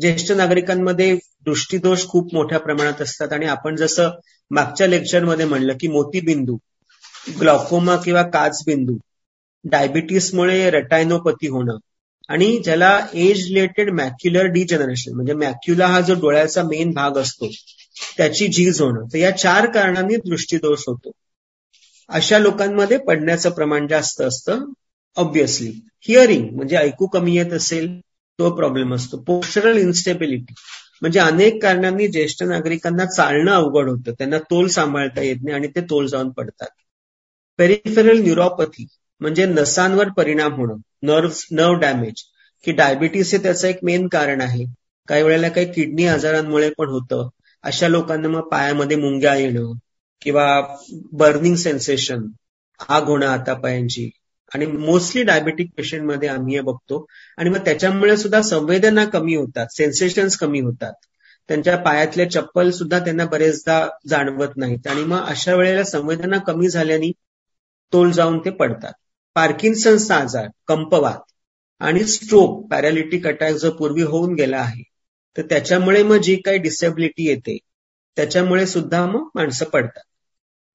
ज्येष्ठ 0.01 0.32
नागरिकांमध्ये 0.32 1.15
दृष्टीदोष 1.45 2.06
खूप 2.08 2.34
मोठ्या 2.34 2.60
प्रमाणात 2.60 3.01
असतात. 3.01 3.34
आणि 3.34 3.45
आपण 3.45 3.75
जसं 3.75 4.10
मागच्या 4.51 4.88
लेक्चरमध्ये 4.88 5.45
म्हणलं 5.45 5.73
की 5.80 5.88
मोतीबिंदू 5.88 6.58
ग्लॉकोमा 7.39 7.95
किंवा 7.95 8.21
काचबिंदू 8.30 8.97
डायबिटीसमुळे 9.65 10.69
रटायनोपती 10.69 11.47
होणं 11.47 11.77
आणि 12.30 12.58
ज्याला 12.63 12.99
एज 13.13 13.43
रिलेटेड 13.47 13.89
मॅक्युलर 13.93 14.45
डिजनरेशन 14.51 15.13
म्हणजे 15.15 15.34
मॅक्युला 15.36 15.88
हा 15.88 15.99
जो 16.01 16.13
डोळ्याचा 16.13 16.63
मेन 16.63 16.91
भाग 16.91 17.17
असतो 17.17 17.49
त्याची 18.18 18.48
झीज 18.48 18.82
होणं. 18.82 19.06
तर 19.14 19.18
या 19.18 19.32
चार 19.38 19.72
कारणांनी 19.72 20.16
दृष्टीदोष 20.16 20.84
होतो. 20.88 21.12
अशा 22.10 22.40
लोकांमध्ये 22.40 22.98
पडण्याचं 22.98 23.50
प्रमाण 23.50 23.88
जास्त 23.88 24.22
असतं 24.22 24.66
ऑब्विसली 25.16 25.72
हिअरिंग 26.02 26.56
म्हणजे 26.56 26.76
ऐकू 26.76 27.08
कमी 27.08 27.36
येत 27.38 27.54
असेल 27.54 28.00
तो 28.40 28.56
प्रॉब्लेम 28.56 28.94
असतो. 28.96 29.18
पोस्टरल 29.18 29.78
इन्स्टेबिलिटी 29.78 30.54
म्हणजे 31.02 31.20
अनेक 31.20 31.64
कारणांनी 31.64 32.08
ज्येष्ठ 32.08 32.44
नागरिकांना 32.44 33.06
चालणं 33.06 33.52
अवघड 33.52 33.90
होतं. 33.90 34.12
त्यांना 34.12 34.38
तोल 34.40 34.68
सांभाळता 34.68 35.22
येत 35.22 35.36
नाही 35.44 35.56
आणि 35.56 35.68
ते 35.68 35.82
तोल 35.82 36.08
जाऊन 36.08 36.30
पडतात. 36.30 36.68
पेरिफेरल 37.58 38.20
न्युरोपॅथी 38.20 38.88
म्हणजे 39.20 39.46
नसांवर 39.46 40.10
परिणाम 40.10 40.54
होणं. 40.54 40.76
नर्व 41.04 41.30
नर्व 41.52 41.74
डॅमेज 41.74 42.14
की 42.64 42.72
डायबिटीस 42.72 43.32
हे 43.32 43.44
त्याचं 43.44 43.68
एक 43.68 43.78
मेन 43.84 44.08
कारण 44.08 44.42
आहे. 44.42 44.66
काही 45.08 45.24
वेळेला 45.24 45.50
काही 45.50 45.72
किडनी 45.72 46.06
आजारांमुळे 46.06 46.70
पण 46.70 46.88
होतं. 46.88 47.30
अशा 47.63 47.88
लोकांना 47.88 48.28
मग 48.28 48.48
पायामध्ये 48.50 48.98
मुंग्या 48.98 49.36
येणं 49.36 49.72
किंवा 50.22 50.46
बर्निंग 51.13 51.56
सेन्सेशन 51.56 52.26
आग 52.89 53.04
होणं 53.04 53.28
आता 53.28 53.54
पायांची 53.54 54.10
आणि 54.52 54.65
मोस्टली 54.65 55.24
डायबेटिक 55.24 55.70
पेशंटमध्ये 55.78 56.30
आम्ही 56.30 56.56
हे 56.56 56.62
बघतो. 56.62 57.06
आणि 57.38 57.50
मग 57.50 57.58
त्याच्यामुळे 57.58 58.17
सुद्धा 58.17 58.41
संवेदना 58.41 59.06
कमी 59.06 59.36
होतात 59.36 59.67
सेन्सेशन्स 59.72 60.38
कमी 60.38 60.60
होतात. 60.62 60.93
त्यांच्या 61.50 61.76
पायातले 61.78 62.26
चप्पल 62.26 62.70
सुद्धा 62.72 63.00
त्यांना 63.00 63.26
बरेचदा 63.26 63.88
जाणवत 64.08 64.58
नाहीत. 64.58 64.88
आणि 64.88 65.04
मग 65.04 65.26
अशा 65.26 65.56
वेळेला 65.56 65.84
संवेदना 65.84 66.38
कमी 66.38 66.70
झाल्याने 66.70 67.12
तोल 67.93 68.12
जाऊन 68.12 68.39
ते 68.46 68.50
पडतात. 68.50 68.93
पार्किन्सन्सचा 69.36 70.15
आजार 70.15 70.48
कंपवात 70.67 71.20
आणि 71.82 72.04
स्ट्रोक 72.06 72.67
पॅरालिटिक 72.72 73.28
अटॅक 73.28 73.56
जो 73.56 73.72
पूर्वी 73.72 74.02
होऊन 74.02 74.34
गेला 74.34 74.58
आहे 74.58 74.84
तर 75.38 75.41
त्याच्यामुळे 75.41 76.04
मग 76.04 76.17
जी 76.17 76.36
काही 76.36 76.58
डिसेबिलिटी 76.58 77.28
येते 77.30 77.58
त्याच्यामुळे 78.17 78.65
सुद्धा 78.67 79.06
मग 79.06 79.28
माणसं 79.36 79.65
पडतात. 79.65 80.02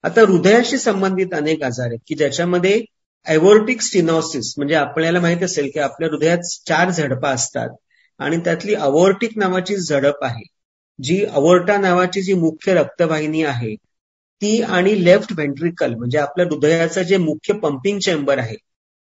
आता 0.03 0.21
हृदयाशी 0.21 0.77
संबंधित 0.77 1.33
अनेक 1.33 1.63
आजार 1.63 1.87
आहेत 1.87 1.99
की 2.07 2.15
ज्याच्यामध्ये 2.15 2.83
एवोर्टिक 3.25 3.81
स्टिनॉसिस 3.81 4.53
म्हणजे 4.57 4.75
आपल्याला 4.75 5.19
माहीत 5.19 5.43
असेल 5.43 5.69
की 5.73 5.79
आपल्या 5.79 6.09
हृदयात 6.09 6.37
चार 6.67 6.89
झडपा 6.89 7.29
असतात 7.29 7.69
आणि 8.19 8.37
त्यातली 8.37 8.73
अवोर्टिक 8.75 9.37
नावाची 9.37 9.75
झडप 9.75 10.23
आहे 10.23 10.43
जी 11.03 11.23
अवोर्टा 11.25 11.77
नावाची 11.77 12.21
जी 12.21 12.33
मुख्य 12.33 12.73
रक्तवाहिनी 12.73 13.43
आहे 13.43 13.75
ती 14.41 14.61
आणि 14.61 15.05
लेफ्ट 15.05 15.33
व्हेंट्रिकल 15.33 15.93
म्हणजे 15.93 16.17
आपल्या 16.17 16.45
हृदयाचं 16.45 17.01
जे 17.01 17.17
मुख्य 17.17 17.53
पंपिंग 17.53 17.99
चेंबर 17.99 18.37
आहे 18.37 18.55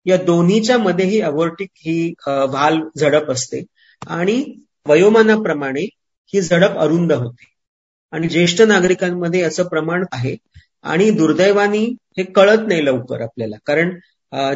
या 0.05 0.17
दोन्हीच्या 0.17 0.77
मध्ये 0.77 1.05
ही 1.05 1.21
अवोर्टिक 1.21 1.69
ही 1.77 2.13
व्हाल 2.27 2.79
झडप 2.97 3.31
असते 3.31 3.63
आणि 4.07 4.55
वयोमानाप्रमाणे 4.87 5.81
ही 6.33 6.41
झडप 6.41 6.77
अरुंद 6.77 7.11
होते. 7.13 7.45
आणि 8.11 8.27
ज्येष्ठ 8.27 8.61
नागरिकांमध्ये 8.61 9.39
याचं 9.41 9.67
प्रमाण 9.67 10.03
आहे. 10.11 10.35
आणि 10.83 11.09
दुर्दैवानी 11.11 11.83
हे 12.17 12.23
कळत 12.23 12.67
नाही 12.67 12.85
लवकर 12.85 13.21
आपल्याला. 13.21 13.55
कारण 13.65 13.89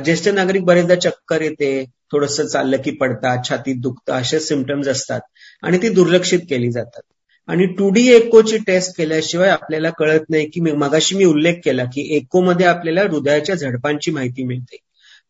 ज्येष्ठ 0.05 0.27
नागरिक 0.29 0.63
बरेचदा 0.63 0.95
चक्कर 0.95 1.41
येते 1.41 1.83
थोडस 2.11 2.39
चाललं 2.41 2.77
की 2.77 2.91
पडतात 2.91 3.37
छातीत 3.49 3.75
दुखतं 3.81 4.13
असे 4.13 4.39
सिमटम्स 4.39 4.87
असतात. 4.87 5.21
आणि 5.63 5.77
ती 5.77 5.89
दुर्लक्षित 5.89 6.39
केली 6.49 6.71
जातात. 6.71 7.01
आणि 7.47 7.65
टू 7.65 7.89
डी 7.89 8.07
एकोची 8.13 8.57
टेस्ट 8.57 8.97
केल्याशिवाय 8.97 9.49
आपल्याला 9.49 9.89
कळत 9.89 10.29
नाही 10.29 10.45
की 10.49 10.59
मगाशी 10.61 11.15
मी 11.15 11.25
उल्लेख 11.25 11.55
केला 11.65 11.83
की 11.83 12.01
एकोमध्ये 12.15 12.65
आपल्याला 12.65 13.01
हृदयाच्या 13.01 13.55
झडपांची 13.55 14.11
माहिती 14.11 14.43
मिळते. 14.43 14.77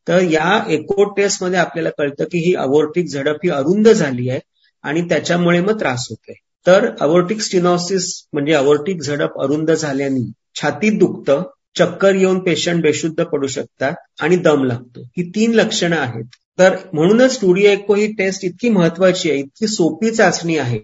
तर 0.08 0.22
या 0.22 0.64
एको 0.70 1.04
टेस्टमध्ये 1.14 1.60
आपल्याला 1.60 1.90
कळतं 1.98 2.24
की 2.24 2.38
ही 2.38 2.54
अवोर्टिक 2.56 3.08
झडप 3.08 3.36
ही 3.44 3.50
अरुंद 3.50 3.88
झाली 3.90 4.30
आहे. 4.30 4.40
आणि 4.84 5.02
त्याच्यामुळे 5.02 5.62
मग 5.62 5.80
त्रास 5.80 6.08
होतोय. 6.10 6.34
तर 6.68 6.90
अवोर्टिक 7.00 7.42
स्टिनॉसिस 7.42 8.28
म्हणजे 8.34 8.54
अवोर्टिक 8.54 9.02
झडप 9.02 9.42
अरुंद 9.42 9.72
झाल्याने 9.72 10.32
छातीत 10.56 11.00
दुखतं 11.00 11.44
चक्कर 11.78 12.16
येऊन 12.16 12.40
पेशंट 12.40 12.82
बेशुद्ध 12.82 13.24
पडू 13.24 13.48
शकतात 13.48 13.94
आणि 14.20 14.36
दम 14.36 14.64
लागतो. 14.64 15.02
ही 15.02 15.30
तीन 15.30 15.52
लक्षणं 15.52 15.96
आहेत. 15.96 16.24
तर 16.60 16.76
म्हणूनच 16.94 17.42
टूडी 17.42 17.66
एको 17.66 17.96
ही 17.96 18.14
टेस्ट 18.14 18.46
इतकी 18.46 18.70
महत्वाची 18.70 19.30
आहे 19.32 19.40
इतकी 19.40 19.68
सोपी 19.68 20.12
चाचणी 20.12 20.58
आहे 20.58 20.80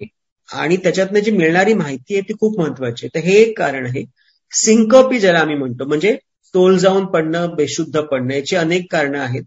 आणि 0.54 0.78
त्याच्यातनं 0.78 1.20
जी 1.20 1.32
मिळणारी 1.32 1.74
माहिती 1.74 2.14
आहे 2.14 2.22
ती 2.22 2.34
खूप 2.34 2.60
महत्वाची 2.60 3.06
आहे. 3.06 3.20
तर 3.20 3.26
हे 3.26 3.36
एक 3.36 3.60
कारण 3.60 3.86
आहे. 3.86 4.06
सिंकपी 4.52 5.20
ज्याला 5.20 5.40
आम्ही 5.40 5.56
म्हणतो 5.56 5.86
म्हणजे 5.86 6.18
तोल 6.54 6.78
जाऊन 6.78 7.06
पडणं 7.06 7.56
बेशुद्ध 7.58 8.00
पडणं 8.02 8.34
याची 8.34 8.56
अनेक 8.56 8.92
कारणं 8.92 9.20
आहेत. 9.20 9.44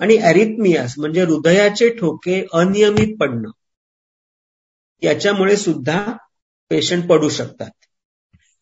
आणि 0.00 0.16
अरिथमियास 0.16 0.94
म्हणजे 0.98 1.22
हृदयाचे 1.22 1.88
ठोके 1.88 2.46
अनियमित 2.52 3.16
पडणं. 3.20 3.50
याच्यामुळे 5.02 5.56
सुद्धा 5.56 6.12
पेशंट 6.70 7.08
पडू 7.08 7.28
शकतात. 7.28 7.70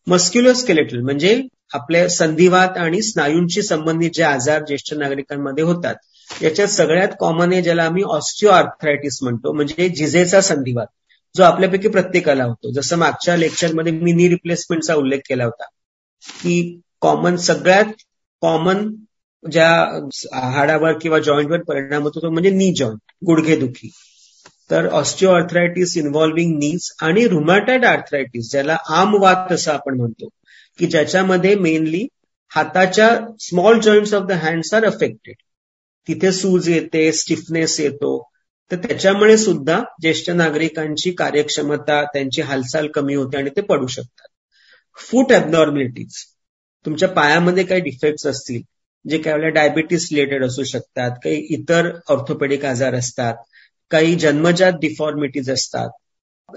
मस्क्युलोस्केलेटल 0.07 0.99
म्हणजे 0.99 1.41
आपल्या 1.73 2.09
संधिवात 2.09 2.77
आणि 2.77 3.01
स्नायूंशी 3.01 3.61
संबंधित 3.61 4.11
जे 4.13 4.23
आजार 4.23 4.63
ज्येष्ठ 4.63 4.93
नागरिकांमध्ये 4.93 5.63
होतात 5.63 5.95
याच्यात 6.43 6.67
सगळ्यात 6.67 7.07
कॉमन 7.19 7.53
आहे 7.53 7.61
ज्याला 7.61 7.83
आम्ही 7.83 8.03
ऑस्टिओ 8.03 8.49
आर्थरायटिस 8.49 9.19
म्हणतो. 9.21 9.53
म्हणजे 9.53 9.89
जिजेचा 9.89 10.41
संधिवात 10.41 10.87
जो 11.35 11.43
आपल्यापैकी 11.43 11.87
प्रत्येकाला 11.87 12.43
होतो. 12.43 12.71
जसं 12.71 12.97
मागच्या 12.97 13.35
लेक्चरमध्ये 13.37 13.91
मी 13.91 14.13
नी 14.13 14.27
रिप्लेसमेंटचा 14.27 14.95
उल्लेख 14.95 15.19
केला 15.29 15.43
होता. 15.43 15.65
की 16.43 16.81
कॉमन 17.01 17.35
सगळ्यात 17.35 17.85
कॉमन 18.41 18.95
ज्या 19.51 19.69
हाडावर 20.51 20.97
किंवा 20.99 21.19
जॉईंटवर 21.19 21.61
परिणाम 21.63 22.03
होतो 22.03 22.21
तो 22.21 22.29
म्हणजे 22.29 22.49
नी 22.49 22.73
जॉईंट 22.73 22.99
गुडघेदुखी. 23.25 23.91
तर 24.69 24.87
ऑस्टिओआर्थरायटिस 24.89 25.97
इन्व्हॉल्विंग 25.97 26.57
नीज 26.57 26.91
आणि 27.01 27.27
रुमॅटाइड 27.27 27.85
आर्थरायटिस 27.85 28.51
ज्याला 28.51 28.77
आमवात 28.89 29.51
असं 29.51 29.71
आपण 29.71 29.97
म्हणतो 29.97 30.29
की 30.79 30.85
ज्याच्यामध्ये 30.85 31.55
मेनली 31.55 32.07
हाताच्या 32.51 33.09
small 33.39 33.79
joints 33.79 34.13
of 34.13 34.23
the 34.23 34.31
hands 34.31 34.73
are 34.73 34.85
affected 34.85 35.35
तिथे 36.07 36.31
सूज 36.31 36.69
येते 36.69 37.11
स्टिफनेस 37.11 37.79
येतो. 37.79 38.29
तर 38.71 38.75
त्याच्यामुळे 38.75 39.37
सुद्धा 39.37 39.79
ज्येष्ठ 40.01 40.29
नागरिकांची 40.29 41.11
कार्यक्षमता 41.11 42.03
त्यांची 42.03 42.41
हालचाल 42.41 42.87
कमी 42.87 43.15
होते 43.15 43.37
आणि 43.37 43.49
ते 43.49 43.61
पडू 43.61 43.87
शकतात. 43.87 44.27
फूट 44.97 45.31
ॲबनॉर्मॅलिटीज 45.31 46.15
तुमच्या 46.85 47.09
पायामध्ये 47.09 47.63
काही 47.63 47.81
डिफेक्ट्स 47.81 48.25
असतील 48.27 48.61
जे 49.05 49.17
काही 49.17 49.35
वेळेला 49.35 49.53
डायबिटीस 49.53 50.07
रिलेटेड 50.11 50.45
असू 50.45 50.63
शकतात 50.63 51.11
काही 51.23 51.35
इतर 51.49 51.89
ऑर्थोपेडिक 52.09 52.65
आजार 52.65 52.95
असतात 52.95 53.35
काही 53.91 54.15
जन्मजात 54.15 54.71
डिफॉर्मिटीज 54.71 55.49
असतात. 55.49 55.89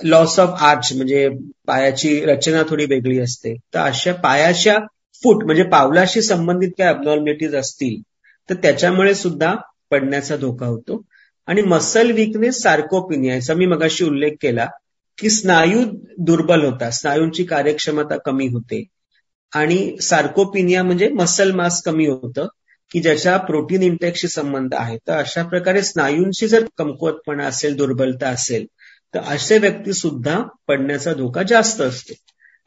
लॉस 0.05 0.39
ऑफ 0.41 0.63
आर्च 0.63 0.93
म्हणजे 0.93 1.29
पायाची 1.67 2.21
रचना 2.21 2.63
थोडी 2.69 2.85
वेगळी 2.85 3.19
असते. 3.19 3.55
तर 3.75 3.79
अशा 3.81 4.13
पायाच्या 4.13 4.79
फूट 5.23 5.45
म्हणजे 5.45 5.63
पावलाशी 5.63 6.23
संबंधित 6.23 6.71
काही 6.79 6.91
अबनॉर्मॅलिटीज 6.91 7.55
असतील 7.55 8.01
तर 8.49 8.55
त्याच्यामुळे 8.55 9.15
सुद्धा 9.15 9.55
पडण्याचा 9.91 10.37
धोका 10.37 10.67
होतो. 10.67 11.03
आणि 11.47 11.63
मसल 11.63 12.11
विकनेस 12.11 12.63
सार्कोपिनिया 12.63 13.35
याचा 13.35 13.55
मी 13.55 13.67
मगाशी 13.67 14.05
उल्लेख 14.05 14.33
केला 14.41 14.67
की 15.19 15.31
स्नायू 15.31 15.83
दुर्बल 16.19 16.65
होतात 16.65 16.91
स्नायूंची 16.91 17.45
कार्यक्षमता 17.45 18.17
कमी 18.17 18.47
होते. 18.47 18.85
आणि 19.53 19.97
सार्कोपिनिया 20.03 20.83
म्हणजे 20.83 21.09
मसल 21.09 21.53
मास 21.53 21.83
कमी 21.83 22.07
होतं. 22.07 22.47
की 22.91 23.01
ज्याच्या 23.01 23.37
प्रोटीन 23.37 23.83
इंटेकशी 23.83 24.29
संबंध 24.29 24.75
आहे. 24.75 24.97
तर 25.09 25.13
अशा 25.13 25.43
प्रकारे 25.43 25.83
स्नायूंची 25.83 26.49
जर 26.49 26.65
कमकुवतपणा 26.79 27.47
असेल 27.47 27.77
दुर्बलता 27.77 28.29
असेल 28.29 28.67
तर 29.15 29.21
असे 29.27 29.59
व्यक्ती 29.59 29.93
सुद्धा 29.93 30.43
पडण्याचा 30.69 31.13
धोका 31.13 31.43
जास्त 31.43 31.81
असतो. 31.81 32.15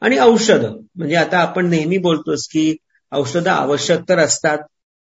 आणि 0.02 0.18
औषधं 0.18 0.76
म्हणजे 0.96 1.16
आता 1.16 1.38
आपण 1.38 1.68
नेहमी 1.70 1.98
बोलतोच 1.98 2.48
की 2.48 2.76
औषधं 3.12 3.50
आवश्यक 3.50 4.00
तर 4.08 4.18
असतात 4.18 4.58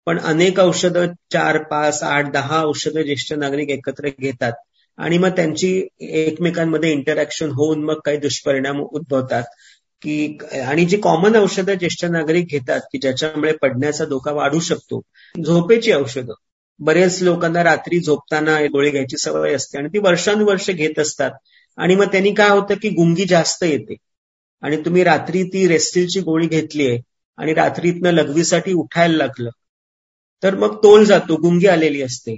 पण 0.05 0.19
अनेक 0.19 0.59
औषधं 0.59 1.07
चार 1.33 1.57
पाच 1.63 2.03
आठ 2.03 2.31
दहा 2.31 2.61
औषधं 2.63 3.01
ज्येष्ठ 3.01 3.33
नागरिक 3.33 3.69
एकत्र 3.69 4.09
घेतात 4.19 4.53
आणि 4.97 5.17
मग 5.17 5.29
त्यांची 5.29 5.87
एकमेकांमध्ये 5.99 6.91
इंटरॅक्शन 6.91 7.49
होऊन 7.49 7.83
मग 7.83 7.99
काही 8.05 8.17
दुष्परिणाम 8.17 8.79
उद्भवतात. 8.81 9.43
की 10.01 10.37
आणि 10.65 10.85
जी 10.85 10.97
कॉमन 10.97 11.35
औषधं 11.35 11.73
ज्येष्ठ 11.73 12.05
नागरिक 12.05 12.47
घेतात 12.47 12.81
की 12.91 12.97
ज्याच्यामुळे 12.97 13.53
पडण्याचा 13.53 14.05
धोका 14.05 14.31
वाढू 14.31 14.59
शकतो 14.59 15.01
झोपेची 15.45 15.91
औषधं. 15.91 16.33
बरेच 16.79 17.21
लोकांना 17.21 17.63
रात्री 17.63 17.99
झोपताना 17.99 18.59
गोळी 18.65 18.89
घ्यायची 18.89 19.17
सवय 19.17 19.53
असते 19.53 19.77
आणि 19.77 19.87
ती 19.87 19.99
वर्षानुवर्ष 19.99 20.69
घेत 20.69 20.99
असतात. 20.99 21.31
आणि 21.77 21.95
मग 21.95 22.05
त्यांनी 22.05 22.33
काय 22.33 22.49
होतं 22.49 22.75
की 22.81 22.89
गुंगी 22.89 23.25
जास्त 23.25 23.63
येते. 23.63 23.95
आणि 24.61 24.77
तुम्ही 24.77 25.03
रात्री 25.03 25.43
ती 25.43 25.67
रेस्टिलची 25.67 26.19
गोळी 26.19 26.47
घेतलीये 26.47 26.99
आणि 27.37 27.53
रात्रीतनं 27.53 28.11
लघवीसाठी 28.11 28.73
उठायला 28.73 29.17
लागलं 29.17 29.49
तर 30.43 30.55
मग 30.55 30.75
तोल 30.83 31.05
जातो 31.05 31.35
गुंगी 31.35 31.67
आलेली 31.67 32.01
असते. 32.01 32.35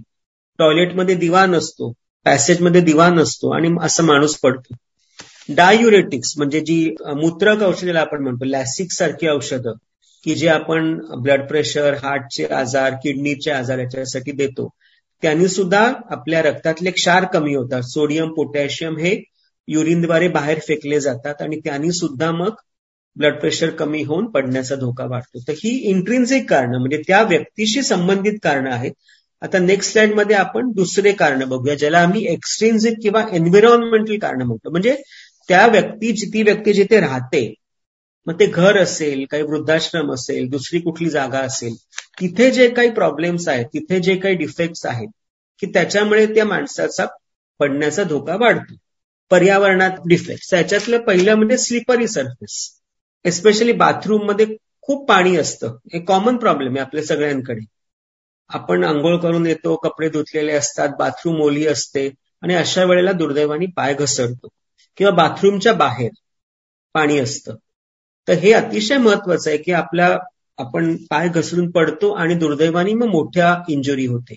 टॉयलेटमध्ये 0.57 1.15
दिवा 1.15 1.45
नसतो 1.45 1.93
पॅसेजमध्ये 2.25 2.81
दिवा 2.81 3.09
नसतो 3.09 3.49
आणि 3.49 3.75
असं 3.81 4.03
माणूस 4.03 4.37
पडतो. 4.39 4.75
डायुरेटिक्स 5.55 6.33
म्हणजे 6.37 6.59
जी 6.59 6.95
मूत्रक 7.17 7.61
औषधेला 7.63 7.99
आपण 7.99 8.23
म्हणतो 8.23 8.45
लॅसिक 8.45 8.91
सारखी 8.91 9.27
औषधं 9.27 9.73
की 10.23 10.35
जे 10.35 10.47
आपण 10.47 10.93
ब्लड 11.21 11.47
प्रेशर 11.47 11.93
हार्टचे 11.93 12.45
आजार 12.45 12.93
किडनीचे 13.03 13.51
आजार 13.51 13.79
याच्यासाठी 13.79 14.31
देतो 14.31 14.67
त्यांनी 15.23 15.47
सुद्धा 15.47 15.81
आपल्या 16.09 16.41
रक्तातले 16.41 16.91
क्षार 16.91 17.25
कमी 17.25 17.55
होतात. 17.55 17.81
सोडियम 17.81 18.33
पोटॅशियम 18.33 18.97
हे 18.97 19.15
युरिनद्वारे 19.67 20.27
बाहेर 20.27 20.59
फेकले 20.67 20.99
जातात 20.99 21.41
आणि 21.41 21.59
त्यांनी 21.59 21.91
सुद्धा 21.91 22.31
मग 22.31 22.53
ब्लड 23.15 23.39
प्रेशर 23.39 23.69
कमी 23.69 24.03
होऊन 24.03 24.25
पडण्याचा 24.31 24.75
धोका 24.75 25.05
वाढतो. 25.05 25.39
तर 25.47 25.53
ही 25.53 25.69
इंट्रिन्सिक 25.89 26.49
कारणं 26.49 26.79
म्हणजे 26.79 27.01
त्या 27.07 27.21
व्यक्तीशी 27.23 27.81
संबंधित 27.81 28.37
कारणं 28.43 28.71
आहेत. 28.71 28.91
आता 29.41 29.59
नेक्स्ट 29.59 29.91
स्लाइडमध्ये 29.91 30.35
आपण 30.35 30.71
दुसरे 30.71 31.11
कारण 31.11 31.43
बघूया 31.45 31.75
ज्याला 31.75 31.99
आम्ही 31.99 32.25
एक्सट्रिन्सिक 32.27 32.93
किंवा 33.01 33.23
एन्व्हायरमेंटल 33.31 34.17
कारण 34.17 34.41
म्हणतो. 34.41 34.69
म्हणजे 34.71 34.95
त्या 35.47 35.67
व्यक्ती 35.67 36.11
ती 36.25 36.43
व्यक्ती 36.43 36.73
जिथे 36.73 36.99
राहते 36.99 37.53
मग 38.27 38.39
ते 38.39 38.45
घर 38.45 38.77
असेल 38.77 39.25
काही 39.31 39.43
वृद्धाश्रम 39.43 40.13
असेल 40.13 40.49
दुसरी 40.49 40.79
कुठली 40.79 41.09
जागा 41.09 41.39
असेल 41.39 41.75
तिथे 42.21 42.51
जे 42.51 42.69
काही 42.69 42.91
प्रॉब्लेम्स 42.91 43.47
आहेत 43.47 43.65
तिथे 43.65 43.99
जे 43.99 44.15
काही 44.15 44.35
डिफेक्ट्स 44.35 44.85
आहेत 44.85 45.07
की 45.59 45.67
त्याच्यामुळे 45.67 46.25
त्या 46.25 46.45
माणसाचा 46.45 47.05
पडण्याचा 47.59 48.03
धोका 48.03 48.35
वाढतो. 48.35 48.75
पर्यावरणात 49.31 49.91
डिफेक्ट 50.09 50.49
त्याच्यातलं 50.49 50.97
पहिलं 50.97 51.35
म्हणजे 51.35 51.57
स्लिपरी 51.57 52.07
सर्फेस 52.07 52.57
एस्पेशली 53.25 53.71
बाथरूममध्ये 53.71 54.45
खूप 54.81 55.07
पाणी 55.09 55.35
असतं. 55.37 55.75
हे 55.93 55.99
कॉमन 55.99 56.37
प्रॉब्लेम 56.37 56.71
आहे 56.71 56.79
आपल्या 56.79 57.03
सगळ्यांकडे. 57.03 57.65
आपण 58.49 58.83
आंघोळ 58.83 59.17
करून 59.17 59.45
येतो 59.45 59.75
कपडे 59.75 60.09
धुतलेले 60.09 60.51
असतात 60.51 60.89
बाथरूम 60.99 61.41
ओली 61.41 61.67
असते 61.67 62.09
आणि 62.41 62.55
अशा 62.55 62.83
वेळेला 62.83 63.11
दुर्दैवानी 63.11 63.65
पाय 63.65 63.93
घसरतो. 63.93 64.47
किंवा 64.97 65.11
बाथरूमच्या 65.11 65.73
बाहेर 65.73 66.09
पाणी 66.93 67.19
असतं. 67.19 67.55
तर 68.27 68.33
हे 68.33 68.51
अतिशय 68.51 68.97
महत्वाचं 68.97 69.49
आहे 69.49 69.57
की 69.57 69.71
आपल्या 69.71 70.17
आपण 70.57 70.95
पाय 70.95 71.29
घसरून 71.29 71.71
पडतो 71.71 72.11
आणि 72.11 72.35
दुर्दैवानी 72.35 72.93
मग 72.93 73.07
मोठ्या 73.07 73.63
इंजुरी 73.69 74.05
होते. 74.05 74.35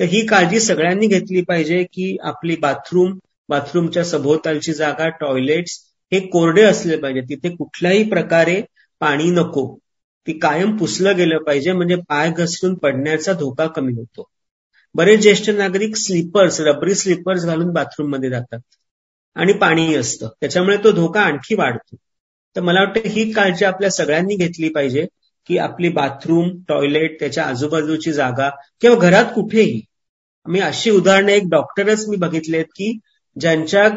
तर 0.00 0.04
ही 0.04 0.26
काळजी 0.26 0.60
सगळ्यांनी 0.60 1.06
घेतली 1.06 1.42
पाहिजे 1.42 1.82
की 1.84 2.16
आपली 2.22 2.56
बाथरूम 2.56 3.18
बाथरूमच्या 3.48 4.04
सभोवतालची 4.04 4.72
जागा 4.72 5.08
टॉयलेट्स 5.08 5.78
हे 6.12 6.20
कोरडे 6.20 6.62
असले 6.62 6.96
पाहिजे. 6.96 7.20
तिथे 7.20 7.56
कुठल्याही 7.56 8.08
प्रकारे 8.08 8.62
पाणी 9.00 9.24
नको. 9.24 9.78
ती 10.26 10.38
कायम 10.38 10.76
पुसलं 10.76 11.16
गेलं 11.16 11.38
पाहिजे 11.38 11.72
म्हणजे 11.72 11.96
पाय 11.96 12.32
घसरून 12.32 12.74
पडण्याचा 12.74 13.32
धोका 13.32 13.66
कमी 13.66 13.92
होतो. 13.92 14.24
बरेच 14.94 15.20
ज्येष्ठ 15.20 15.50
नागरिक 15.50 15.96
स्लीपर्स 15.96 16.60
रबरी 16.60 16.94
स्लीपर्स 16.94 17.44
घालून 17.44 17.72
बाथरूममध्ये 17.72 18.30
जातात. 18.30 18.58
आणि 19.36 19.52
पाणी 19.52 19.94
असतं. 19.94 20.28
त्याच्यामुळे 20.40 20.76
तो 20.76 20.90
धोका 20.90 21.20
आणखी 21.20 21.54
वाढतो. 21.54 21.96
तर 22.56 22.60
मला 22.60 22.80
वाटतं 22.80 23.08
ही 23.08 23.32
काळजी 23.32 23.64
आपल्या 23.64 23.90
सगळ्यांनी 23.90 24.36
घेतली 24.36 24.68
पाहिजे 24.68 25.06
की 25.46 25.58
आपली 25.58 25.88
बाथरूम 25.88 26.50
टॉयलेट 26.68 27.20
त्याच्या 27.20 27.44
आजूबाजूची 27.44 28.12
जागा 28.12 28.50
किंवा 28.80 28.96
घरात 28.96 29.24
कुठेही. 29.34 29.80
मी 30.46 30.60
अशी 30.60 30.90
उदाहरणं 30.90 31.28
एक 31.28 31.42
डॉक्टरच 31.50 32.08
मी 32.08 32.16
बघितलेत 32.16 32.64
की 32.64 32.98
ज्यांच्या 33.40 33.88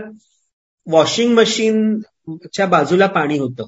वॉशिंग 0.88 1.34
मशीनच्या 1.34 2.66
बाजूला 2.66 3.08
पाणी 3.08 3.38
होतं. 3.38 3.64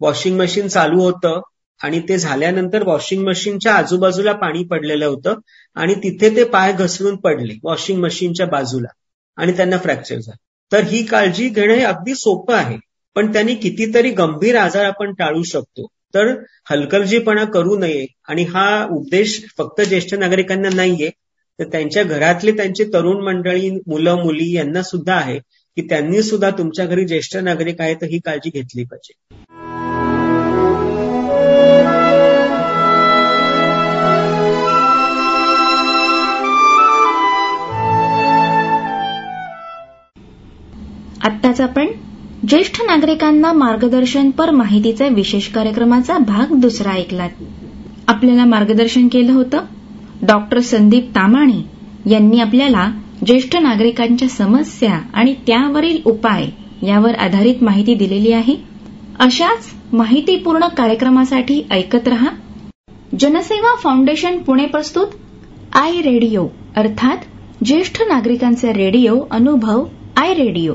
वॉशिंग 0.00 0.38
मशीन 0.40 0.68
चालू 0.68 1.00
होतं 1.00 1.40
आणि 1.82 2.00
ते 2.00 2.18
झाल्यानंतर 2.18 2.82
वॉशिंग 2.82 3.26
मशीनच्या 3.26 3.74
आजूबाजूला 3.74 4.32
पाणी 4.32 4.64
पडलेलं 4.64 5.06
होतं 5.06 5.34
आणि 5.74 5.94
तिथे 5.94 6.36
ते 6.36 6.44
पाय 6.44 6.72
घसरून 6.72 7.16
पडले 7.16 7.54
वॉशिंग 7.62 8.02
मशीनच्या 8.02 8.46
बाजूला. 8.46 8.88
आणि 9.36 9.52
त्यांना 9.52 9.78
फ्रॅक्चर 9.78 10.18
झालं. 10.18 10.47
तर 10.72 10.84
ही 10.84 11.02
काळजी 11.02 11.48
घेणं 11.48 11.74
हे 11.74 11.84
अगदी 11.84 12.14
सोपं 12.14 12.54
आहे. 12.54 12.76
पण 13.16 13.32
त्यांनी 13.32 13.54
कितीतरी 13.54 14.10
गंभीर 14.10 14.56
आजार 14.56 14.84
आपण 14.84 15.12
टाळू 15.14 15.42
शकतो. 15.42 15.86
तर 16.14 16.34
हलकर्जीपणा 16.70 17.44
करू 17.44 17.78
नये 17.78 18.06
आणि 18.28 18.44
हा 18.44 18.84
उद्देश 18.84 19.44
फक्त 19.58 19.80
ज्येष्ठ 19.80 20.14
नागरिकांना 20.14 20.68
नाहीये 20.74 21.10
तर 21.58 21.64
त्यांच्या 21.64 22.02
घरातले 22.02 22.52
त्यांचे 22.52 22.84
तरुण 22.84 23.24
मंडळी 23.24 23.70
मुलं 23.70 24.14
मुली 24.14 24.52
यांना 24.56 24.82
सुद्धा 24.82 25.14
आहे 25.14 25.38
की 25.76 25.82
त्यांनी 25.82 26.22
सुद्धा 26.22 26.50
तुमच्या 26.50 26.86
घरी 26.86 27.04
ज्येष्ठ 27.04 27.36
नागरिक 27.36 27.80
आहे 27.80 27.94
तर 27.94 28.06
ही 28.06 28.18
काळजी 28.18 28.50
घेतली 28.54 28.84
पाहिजे. 28.84 29.44
आत्ताच 41.24 41.60
आपण 41.60 41.86
ज्येष्ठ 42.48 42.80
नागरिकांना 42.86 43.52
मार्गदर्शनपर 43.52 44.50
माहितीचा 44.50 45.06
विशेष 45.08 45.48
कार्यक्रमाचा 45.48 46.18
भाग 46.18 46.54
दुसरा 46.54 46.90
ऐकलात. 46.90 47.30
आपल्याला 48.08 48.44
मार्गदर्शन 48.44 49.08
केलं 49.08 49.32
होतं. 49.32 49.58
डॉक्टर 50.22 50.60
संदीप 50.60 51.10
तामाणे 51.14 51.62
यांनी 52.10 52.40
आपल्याला 52.40 52.90
ज्येष्ठ 53.26 53.56
नागरिकांच्या 53.56 54.28
समस्या 54.28 55.00
आणि 55.14 55.34
त्यावरील 55.46 55.98
उपाय 56.04 56.46
यावर 56.86 57.14
आधारित 57.14 57.62
माहिती 57.62 57.94
दिलेली 57.94 58.32
आहे. 58.32 58.56
अशाच 59.18 59.66
माहितीपूर्ण 59.92 60.66
कार्यक्रमासाठी 60.66 61.62
ऐकत 61.70 62.08
रहा. 62.08 62.28
जनसेवा 63.20 63.76
फाउंडेशन 63.76 64.38
पुणे 64.38 64.66
प्रस्तुत. 64.66 65.06
आय 65.72 66.00
रेडिओ 66.00 66.46
अर्थात 66.76 67.16
ज्येष्ठ 67.64 68.02
नागरिकांचे 68.08 68.72
रेडिओ 68.72 69.20
अनुभव 69.30 69.84
आय 70.16 70.34
रेडिओ. 70.34 70.74